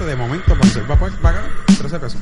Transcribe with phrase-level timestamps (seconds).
[0.00, 1.42] 13 de momento por ser va a pagar
[1.78, 2.20] 13 pesos.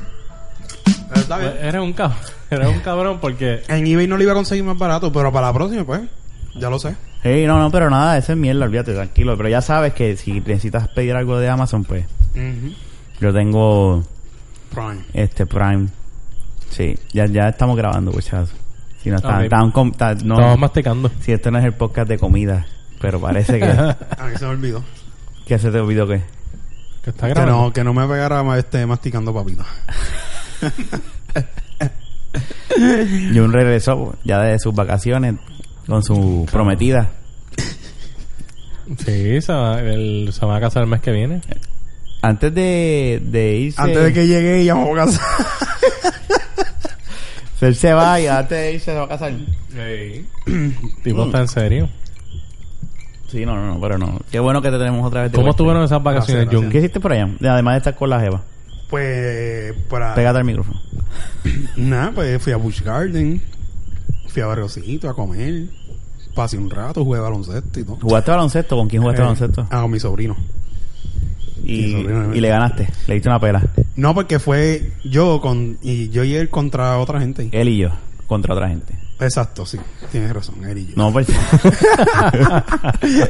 [1.08, 1.52] Pero está bien.
[1.60, 2.18] Eres un cabrón.
[2.50, 3.62] Eres un cabrón porque...
[3.68, 6.02] En eBay no lo iba a conseguir más barato, pero para la próxima, pues,
[6.56, 6.96] ya lo sé.
[7.22, 9.36] Sí, no, no, pero nada, eso es mierda, olvídate, tranquilo.
[9.36, 12.04] Pero ya sabes que si necesitas pedir algo de Amazon, pues
[13.20, 14.02] yo tengo
[14.74, 15.04] Prime.
[15.12, 15.88] este Prime.
[16.70, 18.50] Sí, ya, ya estamos grabando, muchachos.
[19.02, 19.42] Si no está, Ok.
[19.44, 21.10] está- com- está- no, Estamos masticando.
[21.20, 22.66] si esto no es el podcast de comida,
[23.00, 24.82] pero parece que, A mí se me olvidó.
[25.46, 26.22] que se te olvidó que.
[27.08, 27.62] Que está Que grabando.
[27.62, 29.66] no, que no me pegara ma- este, masticando papitas.
[33.34, 35.36] Jun regresó ya de sus vacaciones
[35.86, 37.08] con su prometida.
[38.98, 41.40] Sí, se va, el- se va a casar el mes que viene.
[42.20, 45.22] Antes de, de irse, Antes de que llegue ya me voy a casar.
[47.62, 49.32] él se va y antes de irse se va a casar.
[51.02, 51.88] tipo está en serio.
[53.28, 54.18] Sí, no, no, no, pero no.
[54.30, 55.30] Qué bueno que te tenemos otra vez.
[55.32, 55.56] de ¿Cómo vuelta.
[55.56, 56.70] estuvieron esas vacaciones, Gracias, Jun?
[56.70, 57.28] ¿Qué hiciste por allá?
[57.42, 58.42] Además de estar con la jeva.
[58.88, 60.14] Pues, para...
[60.14, 60.80] Pégate al micrófono.
[61.76, 63.40] Nada, pues fui a Busch Garden.
[64.28, 65.64] Fui a Barriocito a comer.
[66.34, 67.96] Pasé un rato, jugué baloncesto y todo.
[68.00, 68.76] ¿Jugaste baloncesto?
[68.76, 69.66] ¿Con quién jugaste Eh, baloncesto?
[69.70, 70.36] Ah, con mi sobrino.
[71.64, 72.88] Y, mi sobrino, y le ganaste.
[73.08, 73.62] Le diste una pela.
[73.96, 77.48] No, porque fue yo con y yo y él contra otra gente.
[77.52, 77.90] Él y yo.
[78.26, 78.94] Contra otra gente.
[79.20, 79.78] Exacto, sí.
[80.12, 80.92] Tienes razón, él y yo.
[80.96, 81.26] No, pues...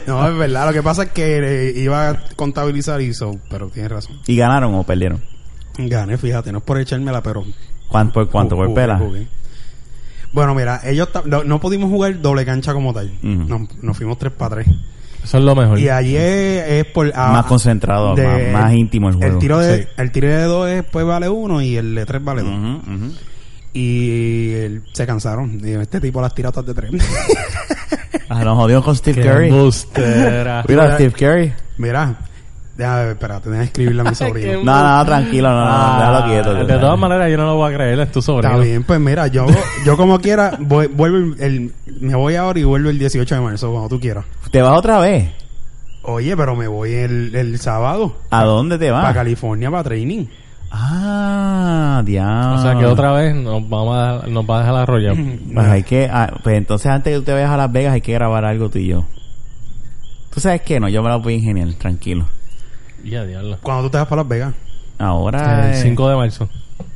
[0.07, 0.67] No, es verdad.
[0.67, 1.39] Lo que pasa es que
[1.71, 4.19] eh, iba a contabilizar eso, pero tienes razón.
[4.27, 5.23] ¿Y ganaron o perdieron?
[5.79, 7.45] Gané, fíjate, no es por echármela, pero...
[7.89, 8.57] ¿Cuánto, por cuánto?
[8.57, 8.99] ¿Por jugué, pela?
[8.99, 9.27] jugué.
[10.33, 13.11] Bueno, mira, ellos no, no pudimos jugar doble cancha como tal.
[13.23, 13.45] Ujú.
[13.49, 14.67] nos, nos fuimos 3 para 3.
[15.25, 15.79] Eso es lo mejor.
[15.79, 17.11] Y allí es, es por...
[17.15, 19.33] ah, Más concentrado, de- más, más íntimo el juego.
[19.35, 19.89] El tiro de, Sí.
[19.97, 22.51] el tiro de 2 pues vale 1 y el de 3 vale 2.
[22.51, 23.13] Ujú, ujú.
[23.75, 24.53] Y
[24.93, 25.61] se cansaron.
[25.63, 26.91] Y este tipo las tira todas de 3.
[28.31, 29.51] Ah, nos jodió con Steve Curry.
[30.69, 31.53] Mira, Steve Curry.
[31.79, 32.15] Mira,
[32.77, 34.65] déjame ver, espérate, déjame escribirle a mi sobrino.
[34.65, 36.67] No, no, tranquilo, no, no, Ah, déjalo quieto.
[36.67, 38.53] de todas maneras, yo no lo voy a creer, es tu sobrino.
[38.55, 39.47] Está bien, pues mira, yo,
[39.87, 41.73] yo como quiera, voy, vuelvo el, el-
[42.03, 44.27] me voy ahora y vuelvo el 18 de marzo, cuando tú quieras.
[44.51, 45.31] ¿Te vas otra vez?
[46.03, 49.15] Oye, pero me voy el, el sábado ¿A dónde te para vas?
[49.15, 50.27] California para training.
[50.71, 52.55] Ah, diablo.
[52.59, 55.17] O sea que otra vez nos, vamos a, nos va a dejar arrollado.
[55.55, 56.09] Pues hay que...
[56.13, 58.69] ah, pues entonces antes que tú te vayas a Las Vegas hay que grabar algo
[58.69, 59.05] tú y yo.
[60.33, 60.79] ¿Tú sabes qué?
[60.79, 62.29] No, yo me lo voy a ingeniar, tranquilo.
[63.05, 63.59] Ya, diablo.
[63.63, 64.55] Cuando tú te vas para Las Vegas.
[64.99, 65.69] Ahora...
[65.71, 66.49] El eh, 5 de marzo.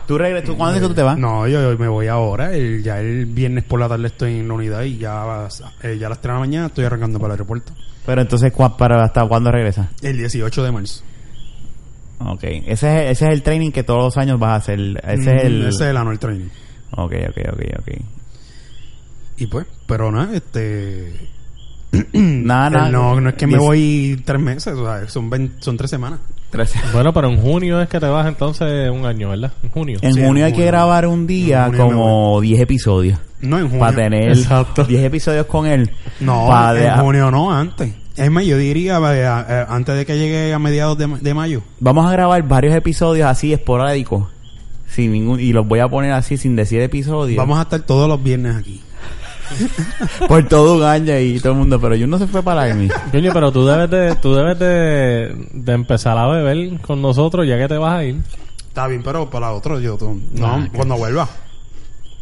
[0.06, 0.48] ¿Tú regresas?
[0.50, 1.16] ¿Tú, ¿Cuándo es que tú te vas?
[1.16, 2.52] No, yo, yo me voy ahora.
[2.52, 5.48] El, ya el viernes por la tarde estoy en la unidad y ya,
[5.82, 7.72] eh, ya a las 3 de la mañana estoy arrancando para el aeropuerto.
[8.04, 9.86] Pero entonces, ¿cuá- para, ¿hasta cuándo regresas?
[10.02, 11.04] El 18 de marzo.
[12.26, 12.44] Ok.
[12.44, 14.80] Ese es, ese es el training que todos los años vas a hacer.
[15.06, 15.64] Ese es el...
[15.64, 16.48] Mm, Ese es el anual training.
[16.92, 17.88] Ok, ok, ok, ok.
[19.38, 21.28] Y pues, pero nada, este...
[22.12, 22.88] Nada, nada.
[22.90, 26.20] no, no es que me voy tres meses, o sea, son, 20 son tres semanas.
[26.52, 26.78] Trece.
[26.92, 29.50] Bueno, pero en junio es que te vas entonces un año, ¿verdad?
[29.64, 29.98] En junio.
[30.02, 33.18] En Sí, en junio hay que grabar un día como 10 episodios.
[33.40, 33.80] No, en junio.
[33.80, 34.84] Para tener Exacto.
[34.84, 35.90] 10 episodios con él.
[36.20, 37.92] No, en de- junio no, antes.
[38.14, 41.62] Es más, yo diría eh, eh, antes de que llegue a mediados de, de mayo.
[41.80, 44.28] Vamos a grabar varios episodios así esporádicos.
[44.86, 47.38] Sin ningún, y los voy a poner así sin decir episodios.
[47.38, 48.82] Vamos a estar todos los viernes aquí.
[50.28, 51.80] Por todo un año y todo el mundo.
[51.80, 52.88] Pero yo no se fue para Army.
[53.10, 57.58] Coño, pero tú debes de, tú debes de, de empezar a beber con nosotros ya
[57.58, 58.16] que te vas a ir.
[58.68, 59.96] Está bien, pero para otro yo...
[59.98, 61.28] tú- no, Ah, cuando vuelva.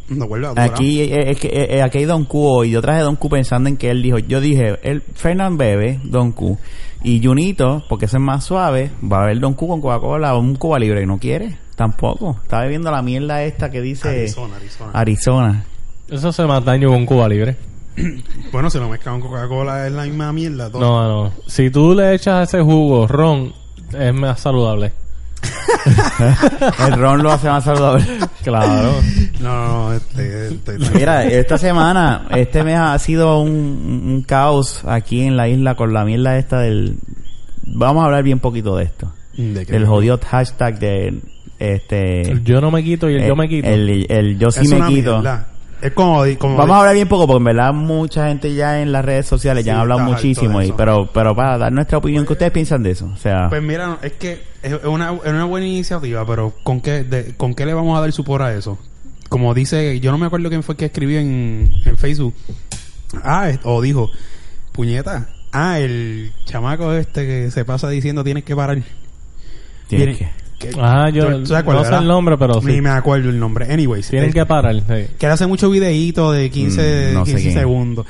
[0.09, 0.53] Cuando vuelva.
[0.57, 2.71] Aquí eh, es que eh, eh, aquí hay Don Q hoy.
[2.71, 6.33] Yo traje Don Q pensando en que él dijo, yo dije, el Fernand bebe Don
[6.33, 6.59] Q
[7.05, 10.41] y Junito, porque ese es más suave, va a beber Don Q con Coca-Cola o
[10.41, 12.37] un Cuba Libre y no quiere, tampoco.
[12.43, 14.57] Está bebiendo la mierda esta que dice Arizona.
[14.93, 15.65] Arizona.
[16.11, 17.57] Eso hace más daño con Cuba Libre.
[18.53, 20.71] Bueno, si lo mezclan con Coca-Cola es la misma mierda.
[20.71, 20.81] Todo.
[20.81, 21.33] No, no.
[21.47, 23.53] Si tú le echas ese jugo ron,
[23.97, 24.93] es más saludable.
[26.87, 28.05] El ron lo hace más saludable.
[28.43, 28.95] Claro.
[29.41, 35.21] No, no, este, este, Mira, esta semana, este mes ha sido un, un caos aquí
[35.21, 36.97] en la isla con la mierda esta del...
[37.67, 39.13] Vamos a hablar bien poquito de esto.
[39.37, 39.67] ¿De?
[39.67, 41.21] Del jodido hashtag de...
[41.59, 42.23] Este...
[42.23, 43.69] El yo no me quito y el yo me quito.
[43.69, 45.19] El, el yo sí Es me quito.
[45.19, 45.49] mierda.
[45.83, 46.23] Es como...
[46.39, 49.27] como Vamos a hablar bien poco porque en verdad mucha gente ya en las redes
[49.27, 52.53] sociales ya Sí, han hablado muchísimo y pero pero para dar nuestra opinión ¿qué ustedes
[52.53, 53.07] piensan de eso?
[53.13, 57.03] O sea, Pues mira, es que es una, es una buena iniciativa, pero ¿con qué,
[57.05, 58.79] de- ¿con qué le vamos a dar supor a eso?
[59.29, 62.35] Como dice, yo no me acuerdo quién fue que escribió en, en Facebook.
[63.23, 64.11] Ah, o dijo,
[64.73, 68.83] puñeta, ah, el chamaco este que se pasa diciendo tienes que parar.
[69.89, 71.97] tiene Tiene- que- que- Ah, yo ¿tú- tú sabes cuál no era?
[71.97, 72.81] sé el nombre, pero Ni sí.
[72.81, 73.73] me acuerdo el nombre.
[73.73, 74.77] Anyways, Tienen el- que parar.
[74.77, 75.15] sí.
[75.19, 77.59] que hace muchos videitos de 15, Mm, no sé 15 quién.
[77.59, 78.07] segundos.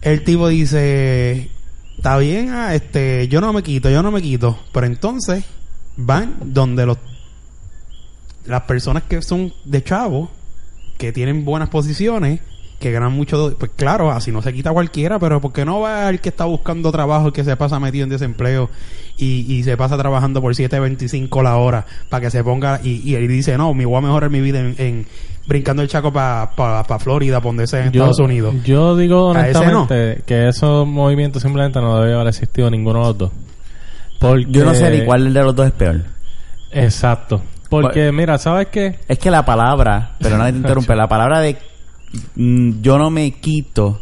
[0.00, 1.50] El tipo dice,
[1.96, 4.58] está bien, ah, este, yo no me quito, yo no me quito.
[4.72, 5.44] Pero entonces,
[5.96, 6.98] van donde los
[8.46, 10.30] las personas que son de chavo,
[10.98, 12.40] que tienen buenas posiciones,
[12.78, 16.08] que ganan mucho, pues claro, así no se quita cualquiera, pero ¿por qué no va
[16.08, 18.68] el que está buscando trabajo, el que se pasa metido en desempleo
[19.16, 23.14] y, y se pasa trabajando por 7.25 la hora para que se ponga y, y
[23.14, 25.06] él dice, no, me voy a mejorar mi vida en, en
[25.46, 28.54] brincando el chaco para pa, pa Florida, donde sea en Estados Unidos?
[28.64, 33.32] Yo digo honestamente que esos movimientos simplemente no debe haber existido ninguno de los dos.
[34.18, 34.46] Porque...
[34.48, 36.02] Yo no sé ni cuál de los dos es peor.
[36.72, 37.42] Exacto.
[37.68, 39.00] Porque, mira, ¿sabes qué?
[39.08, 41.56] Es que la palabra, pero no te interrumpe, la palabra de
[42.36, 44.00] yo no me quito.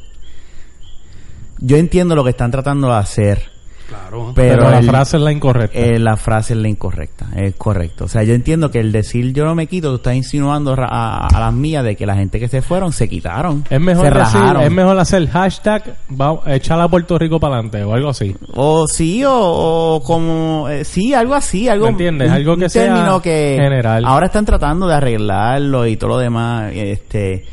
[1.59, 3.53] Yo entiendo lo que están tratando de hacer,
[3.88, 4.32] Claro.
[4.35, 5.79] pero, Pero, la el- frase es la incorrecta.
[5.79, 8.06] eh, la frase es la incorrecta, es correcto.
[8.06, 11.26] O sea, yo entiendo que el decir yo no me quito, tú estás insinuando a,
[11.29, 13.64] a las mías de que la gente que se fueron se quitaron.
[13.70, 14.62] es mejor se decir, rajaron.
[14.64, 18.35] es mejor hacer hashtag va, echar a Puerto Rico para adelante o algo así.
[18.55, 20.69] O sí, o, o como...
[20.69, 21.85] eh, sí, algo así, algo...
[21.85, 22.29] ¿Me entiendes?
[22.29, 24.05] un- Algo que un sea que general.
[24.05, 27.44] Ahora están tratando de arreglarlo y todo lo demás, este...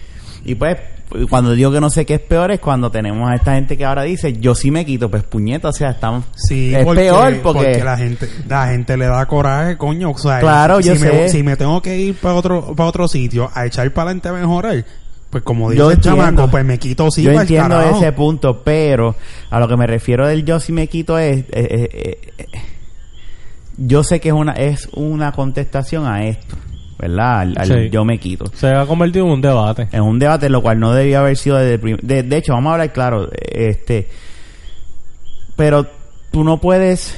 [0.46, 0.78] Y pues,
[1.30, 3.84] cuando digo que no sé qué es peor es cuando tenemos a esta gente que
[3.86, 6.24] ahora dice, yo sí me quito, pues puñeta, o sea, estamos...
[6.36, 7.84] Sí, es porque, peor porque...
[7.84, 10.12] la gente la gente le da coraje, coño.
[10.12, 11.30] O sea, Claro, si yo me, sé.
[11.30, 14.34] si me tengo que ir para otro para otro sitio a echar para adelante a
[14.34, 14.86] mejorar,
[15.30, 16.22] pues como dice Yo el entiendo.
[16.24, 17.98] chamaco, pues me quito sí yo entiendo carajo.
[17.98, 19.16] ese punto, pero
[19.50, 21.40] a lo que me refiero del yo sí me quito es...
[21.40, 22.46] eh, eh, eh,
[23.78, 26.56] yo sé que es una es una contestación a esto,
[27.00, 27.40] ¿verdad?
[27.40, 27.90] Al, al Sí.
[27.90, 28.46] yo me quito.
[28.54, 29.88] Se ha convertido en un debate.
[29.92, 32.72] Es un debate lo cual no debía haber sido desde el de, de hecho, vamos
[32.72, 34.08] a hablar claro, este
[35.56, 35.86] pero
[36.32, 37.18] tú no puedes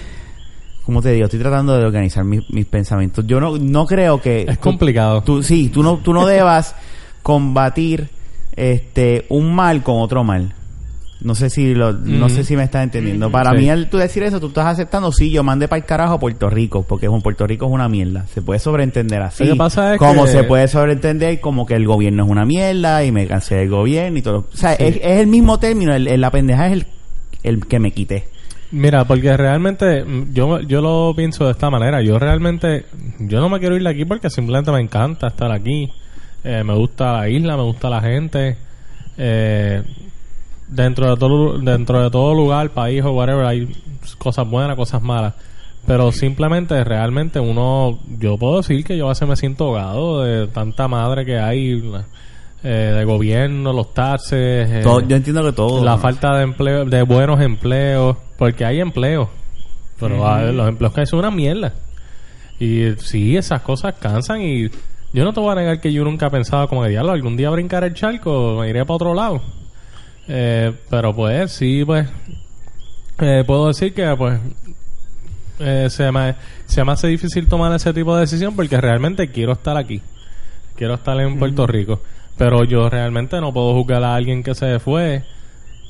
[0.85, 3.25] como te digo, estoy tratando de organizar mis, mis pensamientos.
[3.27, 5.21] Yo no no creo que Es complicado.
[5.21, 6.75] Tú, sí, tú no, tú no debas
[7.21, 8.09] combatir
[8.55, 10.53] este un mal con otro mal.
[11.23, 13.29] No sé si lo, no sé si me estás entendiendo.
[13.29, 13.57] Para Sí.
[13.57, 16.19] mí, al tú decir eso, tú estás aceptando, sí, yo mandé para el carajo a
[16.19, 18.25] Puerto Rico, porque en Puerto Rico es una mierda.
[18.33, 19.43] Se puede sobreentender así.
[19.45, 22.43] Lo que pasa es como que- se puede sobreentender como que el gobierno es una
[22.45, 24.47] mierda y me cansé del gobierno y todo.
[24.51, 24.83] O sea, Sí.
[24.83, 26.85] es, es el mismo término, el, el- la pendeja es el,
[27.43, 28.27] el que me quité.
[28.71, 32.01] Mira, porque realmente mm, yo, yo lo pienso de esta manera.
[32.01, 32.85] Yo realmente,
[33.19, 35.91] yo no me quiero ir de aquí porque simplemente me encanta estar aquí.
[36.43, 38.57] Eh, me gusta la isla, me gusta la gente.
[39.17, 39.83] Eh,
[40.71, 43.71] dentro de todo dentro de todo lugar, país o whatever, hay
[44.17, 45.35] cosas buenas, cosas malas.
[45.85, 50.47] Pero simplemente, realmente uno, yo puedo decir que yo a veces me siento ahogado de
[50.47, 51.81] tanta madre que hay,
[52.63, 54.69] eh, de gobierno, los taxes.
[54.69, 55.83] eh, Todo- yo entiendo que todo.
[55.83, 59.29] la falta de empleo, de buenos empleos, porque hay empleo,
[59.99, 60.17] pero
[60.51, 61.73] los empleos que hay son una mierda.
[62.59, 64.69] Y sí, esas cosas cansan y
[65.13, 67.35] yo no te voy a negar que yo nunca he pensado como que diablo, algún
[67.35, 69.41] día brincar el charco, me iré para otro lado.
[70.27, 72.07] Eh, pero pues sí, pues
[73.19, 74.39] eh, puedo decir que pues
[75.59, 76.35] eh, se, me,
[76.65, 80.01] se me hace difícil tomar ese tipo de decisión porque realmente quiero estar aquí.
[80.75, 82.01] Quiero estar en Puerto Rico.
[82.37, 85.23] Pero yo realmente no puedo juzgar a alguien que se fue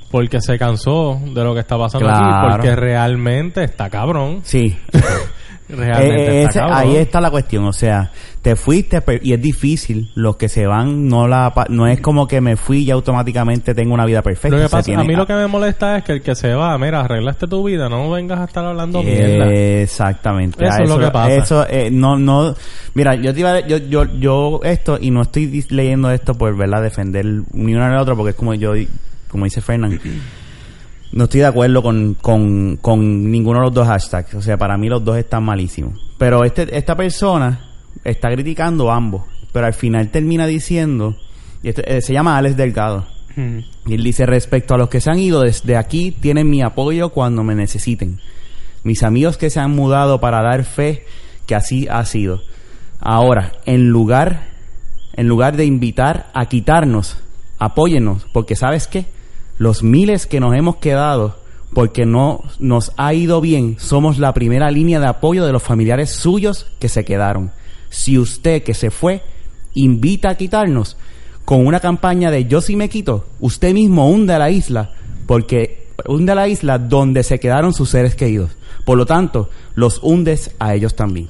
[0.10, 2.40] porque se cansó de lo que está pasando Claro.
[2.40, 2.52] aquí.
[2.52, 4.42] Porque realmente está cabrón.
[4.44, 4.78] Sí.
[5.72, 10.36] Realmente Eh, ese- ahí está la cuestión, o sea, te fuiste y es difícil, los
[10.36, 14.06] que se van no la no es como que me fui y automáticamente tengo una
[14.06, 14.58] vida perfecta.
[14.58, 16.54] Lo que pasa, tiene- a mí lo que me molesta es que el que se
[16.54, 19.46] va, mira, arreglaste tu vida, no vengas a estar hablando mierda.
[19.52, 20.66] Exactamente.
[20.66, 21.36] Eso es lo que pasa.
[21.36, 22.54] Eso, eh, no, no,
[22.94, 26.56] mira, yo te iba a- yo, yo, yo esto, y no estoy leyendo esto por,
[26.58, 26.82] ¿verdad?
[26.82, 28.74] Defender ni una ni la otra, porque es como yo,
[29.30, 30.00] como dice Fernán,
[31.14, 34.34] no estoy de acuerdo con, con, con ninguno de los dos hashtags.
[34.36, 36.00] O sea, para mí los dos están malísimos.
[36.18, 37.60] Pero este, esta persona
[38.04, 41.16] está criticando ambos, pero al final termina diciendo,
[41.64, 43.06] y este- eh, se llama Alex Delgado.
[43.36, 43.60] Mm.
[43.88, 47.10] Y él dice, respecto a los que se han ido desde aquí, tienen mi apoyo
[47.10, 48.20] cuando me necesiten.
[48.84, 51.06] Mis amigos que se han mudado para dar fe
[51.46, 52.42] que así ha sido.
[53.00, 54.48] Ahora, en lugar,
[55.14, 57.18] en lugar de invitar a quitarnos,
[57.60, 59.06] apóyennos, porque sabes qué,
[59.58, 61.36] los miles que nos hemos quedado
[61.74, 66.12] porque no nos ha ido bien, somos la primera línea de apoyo de los familiares
[66.12, 67.52] suyos que se quedaron.
[67.90, 69.22] Si usted que se fue
[69.74, 70.98] invita a quitarnos
[71.46, 74.94] con una campaña de yo sí me quito, usted mismo hunde a la isla
[75.28, 78.52] porque hunde a la isla donde se quedaron sus seres queridos.
[78.86, 81.30] Por lo tanto, los hundes a ellos también.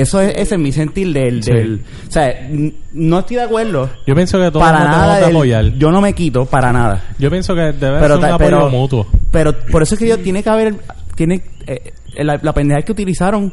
[0.00, 1.52] Eso es, ese es mi sentir del, Sí.
[1.52, 2.48] del o sea,
[2.92, 5.64] no estoy de acuerdo Yo pienso que todos para nada tenemos que del- apoyar.
[5.78, 7.04] yo no me quito para nada.
[7.18, 9.06] Yo pienso que debe Pero ser un ta- apoyo pero- mutuo.
[9.30, 10.74] Pero por eso es que yo, tiene que haber
[11.14, 13.52] tiene eh, la, la pendeja que utilizaron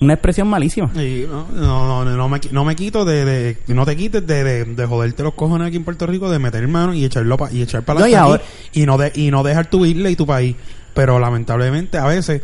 [0.00, 0.90] una expresión malísima.
[0.94, 4.44] Y no, no, no, no me, no me quito de, de no te quites de,
[4.44, 7.50] de, de joderte los cojones aquí en Puerto Rico de meter mano y echarlo pa-
[7.50, 10.16] y echar para No, y ahora- y no de, y no dejar tu isla y
[10.16, 10.54] tu país
[10.92, 12.42] pero lamentablemente a veces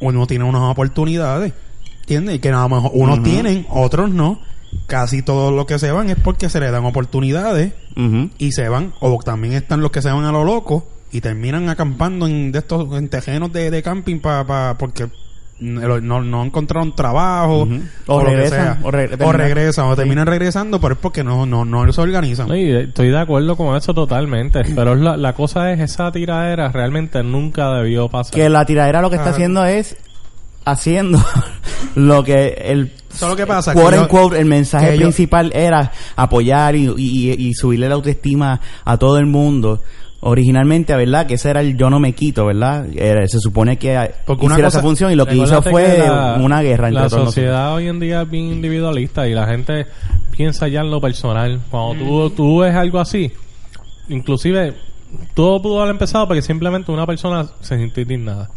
[0.00, 1.52] uno tiene unas oportunidades
[2.06, 2.36] ¿Entiendes?
[2.36, 4.38] Y que a lo mejor unos tienen, otros no.
[4.86, 7.72] Casi todos los que se van es porque se les dan oportunidades
[8.38, 8.92] y se van.
[9.00, 12.58] O también están los que se van a lo loco y terminan acampando en de
[12.60, 15.08] estos en tejenos de, de camping pa, pa- porque
[15.58, 17.66] no, no, encontraron trabajo.
[18.06, 18.78] O o, lo que regresan, sea.
[18.82, 22.00] o re- o terminan- regresan o terminan regresando pero es porque no no no se
[22.02, 24.60] organizan estoy de acuerdo con eso totalmente.
[24.76, 28.34] Pero es la, la cosa es, esa tiradera realmente nunca debió pasar.
[28.34, 29.96] Que la tiradera lo que está haciendo es
[30.66, 31.18] haciendo
[31.94, 34.96] lo que el Eso es lo que pasa, quote que yo- quote, el mensaje que
[34.98, 39.80] yo- principal era apoyar y, y, y subirle la autoestima a todo el mundo.
[40.20, 41.26] Originalmente, ¿verdad?
[41.26, 42.86] Que ese era el yo no me quito, ¿verdad?
[42.96, 45.84] Era- se supone que Porque una hiciera cosa- esa función y lo que hizo fue
[45.84, 49.34] que la- una guerra entre La todos sociedad hoy en día es bien individualista y
[49.34, 49.86] la gente
[50.36, 51.60] piensa ya en lo personal.
[51.70, 53.30] Cuando tú, tú ves algo así,
[54.08, 54.74] inclusive
[55.34, 58.48] todo pudo haber empezado porque simplemente una persona se sintió indignada.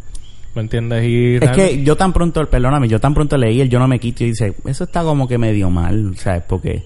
[0.56, 1.04] ¿Me entiendes?
[1.08, 4.00] Y Es que yo tan pronto, perdóname, yo tan pronto leí el yo no me
[4.00, 6.44] quito y dice, eso está como que medio mal, ¿sabes?
[6.48, 6.84] Porque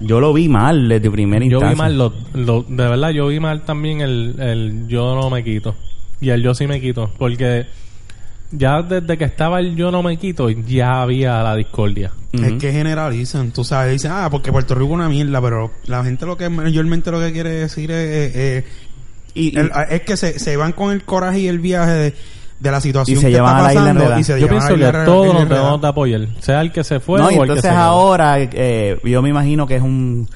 [0.00, 1.70] yo lo vi mal desde primera yo instancia.
[1.74, 5.44] vi mal, lo, lo- de verdad, yo vi mal también el, el yo no me
[5.44, 5.74] quito.
[6.20, 7.10] Y el yo sí me quito.
[7.18, 7.66] Porque
[8.50, 12.12] ya desde que estaba el yo no me quito, ya había la discordia.
[12.32, 16.04] Es que generalizan, tú sabes, dicen, ah, porque Puerto Rico es una mierda, pero la
[16.04, 18.64] gente lo que mayormente lo que quiere decir es, eh, eh,
[19.34, 22.14] Y- y- el- es que se, se van con el coraje y el viaje de,
[22.58, 24.48] de la situación Y se que llevan está a la isla pasando y se Yo
[24.48, 26.28] pienso a la que todos nos debemos de apoyar.
[26.40, 29.22] Sea el que se fue no, o y el que entonces se ahora eh, yo
[29.22, 30.28] me imagino que es un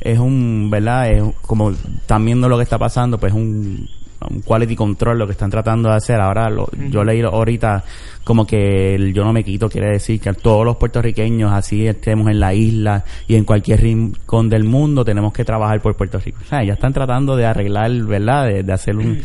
[0.00, 3.88] es un verdad es como están viendo lo que está pasando pues un,
[4.28, 6.20] un quality control lo que están tratando de hacer.
[6.20, 7.84] Ahora lo- yo leí ahorita
[8.24, 12.28] como que el yo no me quito quiere decir que todos los puertorriqueños así estemos
[12.28, 16.38] en la isla y en cualquier rincón del mundo tenemos que trabajar por Puerto Rico.
[16.44, 19.20] O sea ya están tratando de arreglar verdad de, de hacer un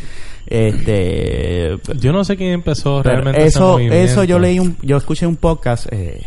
[0.46, 3.96] este Yo no sé quién empezó realmente ese eso, movimiento.
[3.98, 6.22] eso yo leí un, yo escuché un podcast, eh,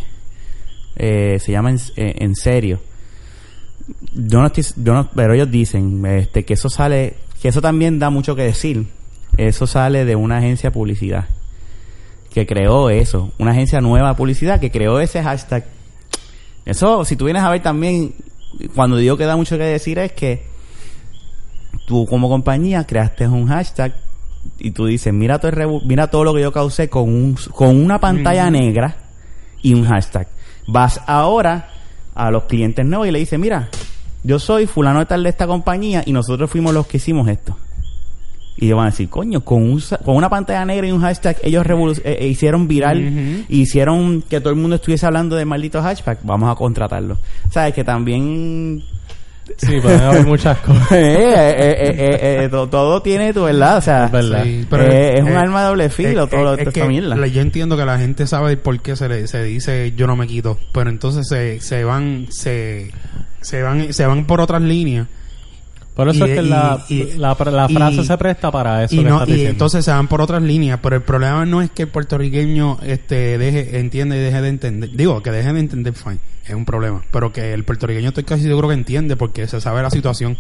[0.96, 2.80] eh, se llama en, eh, En serio.
[4.14, 7.99] Yo no estoy, yo no, pero ellos dicen, este, que eso sale, que eso también
[7.99, 8.87] da mucho que decir.
[9.37, 11.26] Eso sale de una agencia de publicidad
[12.37, 15.64] que creó eso, una agencia nueva de publicidad que creó ese hashtag.
[16.66, 18.14] Eso, si tú vienes a ver también,
[18.75, 20.45] cuando digo que da mucho que decir es que
[21.87, 23.95] tú como compañía creaste un hashtag
[24.59, 27.75] y tú dices, mira todo, el mira todo lo que yo causé con, un, con
[27.75, 28.97] una pantalla negra
[29.62, 30.28] y un hashtag.
[30.66, 31.71] Vas ahora
[32.14, 33.71] a los clientes nuevos y le dices, mira,
[34.26, 37.56] yo soy fulano de tal de esta compañía y nosotros fuimos los que hicimos esto.
[38.59, 41.00] Y ellos van a decir, coño, con, un sa- con una pantalla negra y un
[41.02, 41.66] hashtag, ellos
[42.04, 43.45] eh, eh, hicieron viral, Ujú.
[43.50, 47.18] hicieron que todo el mundo estuviese hablando de malditos hashtag, vamos a contratarlo.
[47.50, 48.83] Sabes que también
[49.59, 50.90] Sí, pueden haber muchas cosas.
[50.92, 54.42] eh, eh, eh, eh, eh, to- todo tiene tu verdad, o sea, Es verdad.
[54.42, 57.26] Sí, Eh, es un arma de doble filo, es- todo lo- es que mierda.
[57.28, 60.26] Yo entiendo que la gente sabe por qué se le se dice yo no me
[60.26, 62.90] quito, pero entonces se, se van se
[63.46, 65.06] se van se van por otras líneas
[65.94, 69.04] Por eso Y- es que y- la, y- la, frase se presta para eso y,
[69.04, 71.88] no, y entonces se van por otras líneas, pero el problema no es que el
[71.88, 76.54] puertorriqueño este deje entiende y deje de entender, digo que deje de entender fine, es
[76.54, 79.90] un problema, pero que el puertorriqueño estoy casi seguro que entiende porque se sabe la
[79.90, 80.36] situación,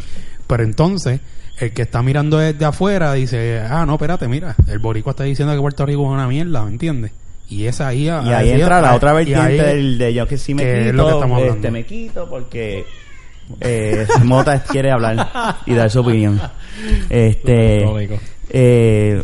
[0.46, 1.20] pero entonces
[1.58, 5.54] el que está mirando desde afuera dice, ah no, espérate, mira, el boricua está diciendo
[5.54, 7.12] que Puerto Rico es una mierda, ¿me entiendes?
[7.48, 10.62] Y es ahí Y ahí entra la otra vertiente del de yo que sí me
[10.62, 11.70] que es lo que quito, estamos este hablando.
[11.70, 12.84] me quito porque
[13.60, 16.40] eh, Mota quiere hablar y dar su opinión.
[17.08, 18.18] Este, Cómico.
[18.50, 19.22] eh,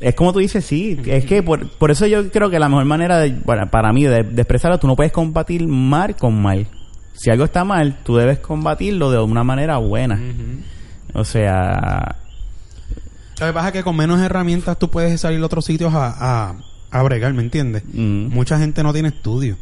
[0.00, 2.86] es como tú dices, sí, es que por, por eso yo creo que la mejor
[2.86, 6.66] manera, de, bueno, para mí, de, de expresarlo, tú no puedes combatir mal con mal.
[7.12, 10.18] Si algo está mal, tú debes combatirlo de una manera buena.
[11.12, 12.16] O sea,
[13.38, 16.14] Lo que pasa es que con menos herramientas tú puedes salir a otros sitios a,
[16.48, 16.54] a,
[16.90, 17.82] a bregar, ¿me entiendes?
[17.92, 19.56] mm, Mucha gente no tiene estudio.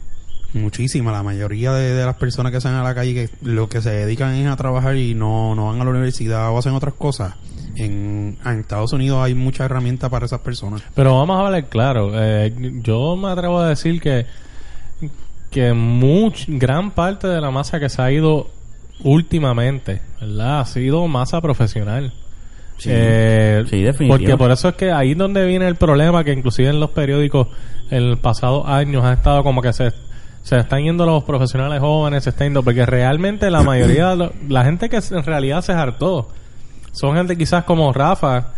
[0.54, 1.12] Muchísima.
[1.12, 3.90] La mayoría de, de las personas que salen a la calle que lo que se
[3.90, 7.34] dedican es a trabajar y no, no van a la universidad o hacen otras cosas.
[7.76, 10.82] En, en Estados Unidos hay muchas herramientas para esas personas.
[10.94, 12.12] Pero vamos a hablar claro.
[12.14, 14.24] eh, yo me atrevo a decir que
[15.50, 18.48] que much, gran parte de la masa que se ha ido
[19.02, 20.60] últimamente, ¿verdad?
[20.60, 22.12] Ha sido masa profesional.
[22.78, 22.88] Sí.
[22.92, 23.84] Eh, Sí.
[24.08, 26.90] Porque por eso es que ahí es donde viene el problema que inclusive en los
[26.90, 27.48] periódicos
[27.90, 29.90] en los pasados años ha estado como que se,
[30.42, 34.32] se están yendo los profesionales jóvenes, se están yendo, porque realmente la mayoría, de lo-
[34.48, 36.28] la gente que en realidad se hartó,
[36.92, 38.48] son gente quizás como Rafa,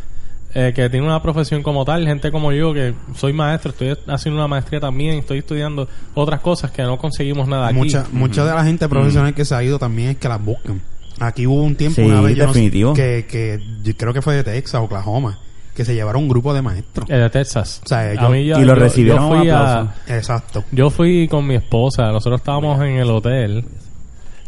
[0.52, 4.40] eh, que tiene una profesión como tal, gente como yo, que soy maestro, estoy haciendo
[4.40, 7.76] una maestría también, estoy estudiando otras cosas que no conseguimos nada aquí.
[7.76, 10.80] Mucha, mucha de la gente profesional que se ha ido también es que las buscan.
[11.20, 12.94] Aquí hubo un tiempo, Sí, una vez, yo no sé, definitivo.
[12.94, 15.38] que, que yo creo que fue de Texas, Oklahoma,
[15.74, 17.08] que que se llevaron un grupo de maestros.
[17.08, 17.80] Eh, de Texas.
[17.84, 19.94] O sea, A yo- mí yo- y lo recibieron yo fui con a-.
[20.08, 20.64] Exacto.
[20.72, 23.64] Yo fui con mi esposa, nosotros estábamos en el hotel.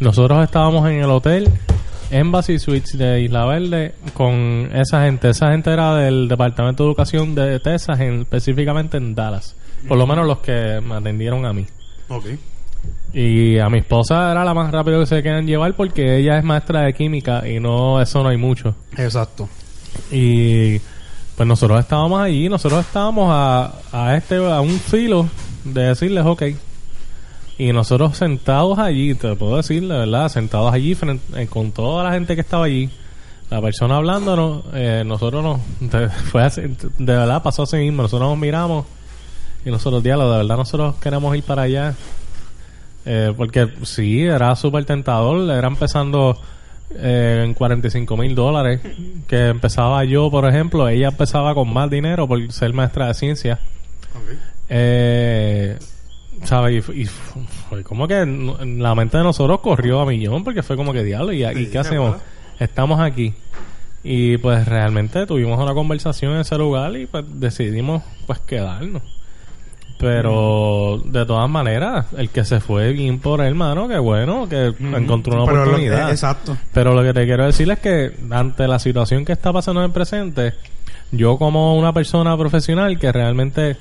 [0.01, 1.49] Nosotros estábamos en el hotel
[2.11, 5.31] Embassy Suites de Isla Verde con esa gente.
[5.31, 9.57] Esa gente era del Departamento de Educación de Texas, en- específicamente en Dallas.
[9.89, 11.67] Por lo menos los que me atendieron a mí.
[12.09, 12.27] Ok.
[13.15, 16.45] Y a mi esposa era la más rápida que se querían llevar porque ella es
[16.45, 18.75] maestra de química y no, eso no hay mucho.
[18.97, 19.49] Exacto.
[20.11, 20.79] Y
[21.37, 25.29] pues nosotros estábamos allí, nosotros estábamos a, a este a un filo
[25.65, 26.43] de decirles ok.
[27.59, 32.03] Y nosotros sentados allí, te puedo decir, de verdad, sentados allí frente- eh, con toda
[32.05, 32.89] la gente que estaba allí,
[33.51, 38.31] la persona hablándonos, eh, nosotros nos, de, fue así, de verdad pasó así mismo, nosotros
[38.31, 38.87] nos miramos
[39.67, 41.95] y nosotros, diálogo, de verdad nosotros queremos ir para allá.
[43.05, 46.41] Eh, porque sí, era súper tentador, era empezando
[46.91, 48.81] eh, en 45 mil dólares,
[49.27, 53.59] que empezaba yo, por ejemplo, ella empezaba con más dinero por ser maestra de ciencia.
[54.15, 54.39] Ok.
[54.69, 55.79] Eh,
[56.45, 56.89] ¿sabes?
[56.89, 60.93] Y, y fue como que la mente de nosotros corrió a millón, porque fue como
[60.93, 62.17] que diablo, ¿y, y qué hacemos?
[62.59, 63.35] Estamos aquí.
[64.05, 69.03] Y pues realmente tuvimos una conversación en ese lugar y pues decidimos pues quedarnos.
[70.03, 74.75] Pero de todas maneras, el que se fue bien por él, mano, que bueno, que
[74.81, 76.11] encontró una Pero oportunidad.
[76.11, 76.57] exacto.
[76.73, 79.87] Pero lo que te quiero decir es que ante la situación que está pasando en
[79.87, 80.55] el presente,
[81.13, 83.77] yo como una persona profesional que realmente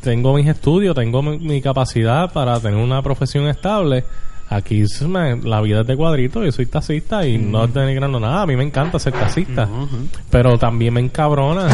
[0.00, 4.04] tengo mis estudios, tengo mi, mi capacidad para tener una profesión estable,
[4.48, 4.84] aquí
[5.44, 8.56] la vida es de cuadrito, yo soy taxista y no estoy denigrando nada, a mí
[8.56, 9.68] me encanta ser taxista,
[10.30, 11.68] pero también me encabrona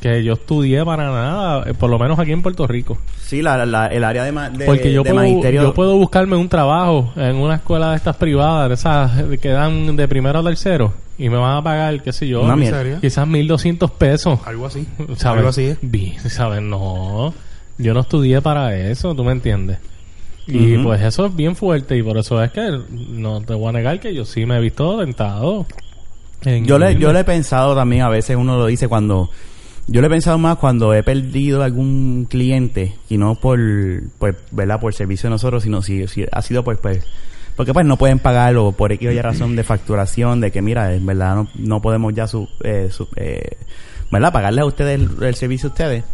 [0.00, 2.98] que yo estudié para nada, eh, por lo menos aquí en Puerto Rico.
[3.20, 5.62] Sí, la, la- el área de, ma- de, Porque yo de puedo, magisterio...
[5.62, 9.96] yo puedo buscarme un trabajo en una escuela de estas privadas, de esas que dan
[9.96, 12.78] de primero a tercero, y me van a pagar, qué sé yo, Una ¿En mierda.
[12.78, 12.98] serio?
[13.00, 14.38] quizás 1200 pesos.
[14.44, 14.86] Algo así.
[15.16, 15.24] ¿Sabes?
[15.38, 15.74] Algo así
[16.28, 16.62] ¿sabes?
[16.62, 17.32] No,
[17.78, 19.78] yo no estudié para eso, tú me entiendes.
[20.46, 23.72] Y pues eso es bien fuerte y por eso es que no te voy a
[23.72, 25.66] negar que yo sí me he visto tentado.
[26.44, 29.30] en Yo le, yo le he pensado también, a veces uno lo dice cuando...
[29.88, 33.58] Yo le he pensado más cuando he perdido algún cliente y no por,
[34.18, 34.80] pues, ¿verdad?
[34.80, 37.04] Por servicio de nosotros, sino si, si ha sido pues, pues,
[37.56, 40.94] porque pues no pueden pagarlo por X o Y razón de facturación, de que mira,
[40.94, 43.56] en verdad no, no podemos ya su, eh, su- eh,
[44.12, 44.32] ¿verdad?
[44.32, 46.04] Pagarle a ustedes el, el servicio a ustedes.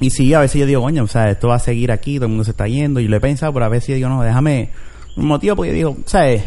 [0.00, 2.24] Y sí, a veces yo digo, coño, o sea, esto va a seguir aquí, todo
[2.24, 4.22] el mundo se está yendo, y lo he pensado, pero a veces yo digo, no,
[4.22, 4.70] déjame
[5.16, 6.42] un motivo, porque yo digo, ¿sabes?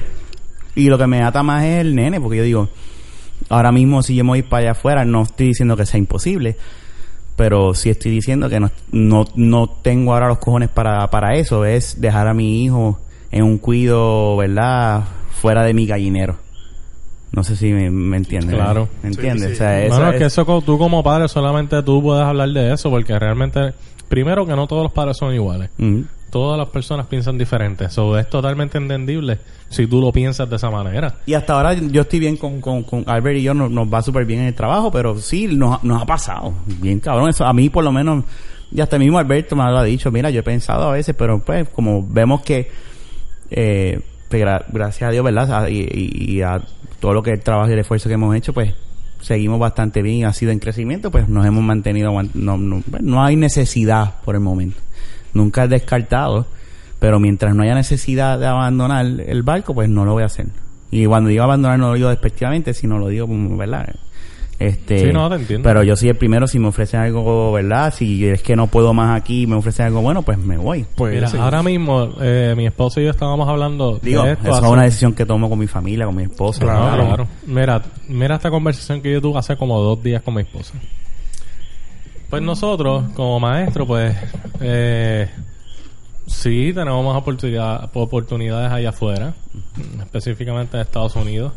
[0.76, 2.70] Y lo que me ata más es el nene, porque yo digo,
[3.50, 6.58] ahora mismo si yo me voy para allá afuera, no estoy diciendo que sea imposible,
[7.36, 11.66] pero sí estoy diciendo que no, no, no tengo ahora los cojones para, para eso,
[11.66, 13.00] es dejar a mi hijo
[13.32, 15.04] en un cuido, ¿verdad?
[15.42, 16.43] Fuera de mi gallinero.
[17.34, 18.56] No sé si me, me entiendes.
[18.56, 18.88] Claro.
[19.02, 19.42] ¿Me entiendes?
[19.42, 19.54] Sí, sí.
[19.56, 22.50] O sea, eso Bueno, es es- que eso tú como padre solamente tú puedes hablar
[22.50, 23.74] de eso porque realmente,
[24.08, 25.70] primero que no todos los padres son iguales.
[25.78, 26.02] Mm.
[26.30, 27.86] Todas las personas piensan diferente.
[27.86, 29.38] Eso es totalmente entendible
[29.70, 31.16] si tú lo piensas de esa manera.
[31.28, 34.02] Y hasta ahora yo estoy bien con, con, con Albert y yo, nos, nos va
[34.02, 36.54] súper bien en el trabajo, pero sí, nos, nos ha pasado.
[36.82, 38.24] Bien cabrón, eso a mí por lo menos,
[38.72, 41.38] y hasta mismo Alberto me lo ha dicho, mira, yo he pensado a veces, pero
[41.40, 42.70] pues como vemos que,
[43.52, 45.66] eh, pues, gra- gracias a Dios, ¿verdad?
[45.66, 46.62] A- Y, y- y a
[47.04, 48.76] todo lo que el trabajo y el esfuerzo que hemos hecho, pues
[49.20, 53.22] seguimos bastante bien ha sido en crecimiento, pues nos hemos mantenido, no, no, pues, no
[53.22, 54.80] hay necesidad por el momento.
[55.34, 56.48] Nunca es descartado,
[57.00, 60.46] pero mientras no haya necesidad de abandonar el barco, pues no lo voy a hacer.
[60.92, 63.94] Y cuando digo abandonar no lo digo despectivamente, sino lo digo ¿verdad?
[64.66, 65.68] Este, Sí, no, te entiendo.
[65.68, 67.94] Pero yo soy el primero si me ofrecen algo, ¿verdad?
[67.94, 70.86] Si es que no puedo más aquí y me ofrecen algo bueno, pues me voy.
[70.96, 71.38] Pues Mira, sí.
[71.38, 74.44] ahora mismo eh, mi esposo y yo estábamos hablando Digo, de esto.
[74.48, 76.62] eso hace- es una decisión que tomo con mi familia, con mi esposa.
[76.62, 77.08] Claro, Claro.
[77.08, 77.28] claro.
[77.46, 80.74] Mira, mira esta conversación que yo tuve hace como dos días con mi esposa.
[82.30, 84.16] Pues nosotros, como maestros, pues,
[84.62, 85.30] eh,
[86.26, 89.34] sí tenemos más oportunidad- oportunidades allá afuera,
[90.00, 91.54] específicamente en Estados Unidos.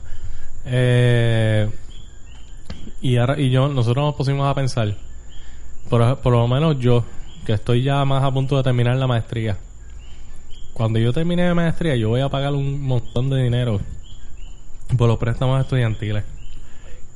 [0.67, 1.69] Eh,
[3.01, 4.95] y, ahora, y yo, nosotros nos pusimos a pensar,
[5.89, 7.05] por, por lo menos yo,
[7.45, 9.57] que estoy ya más a punto de terminar la maestría.
[10.73, 13.81] Cuando yo termine la maestría, yo voy a pagar un montón de dinero
[14.99, 16.25] por los préstamos estudiantiles.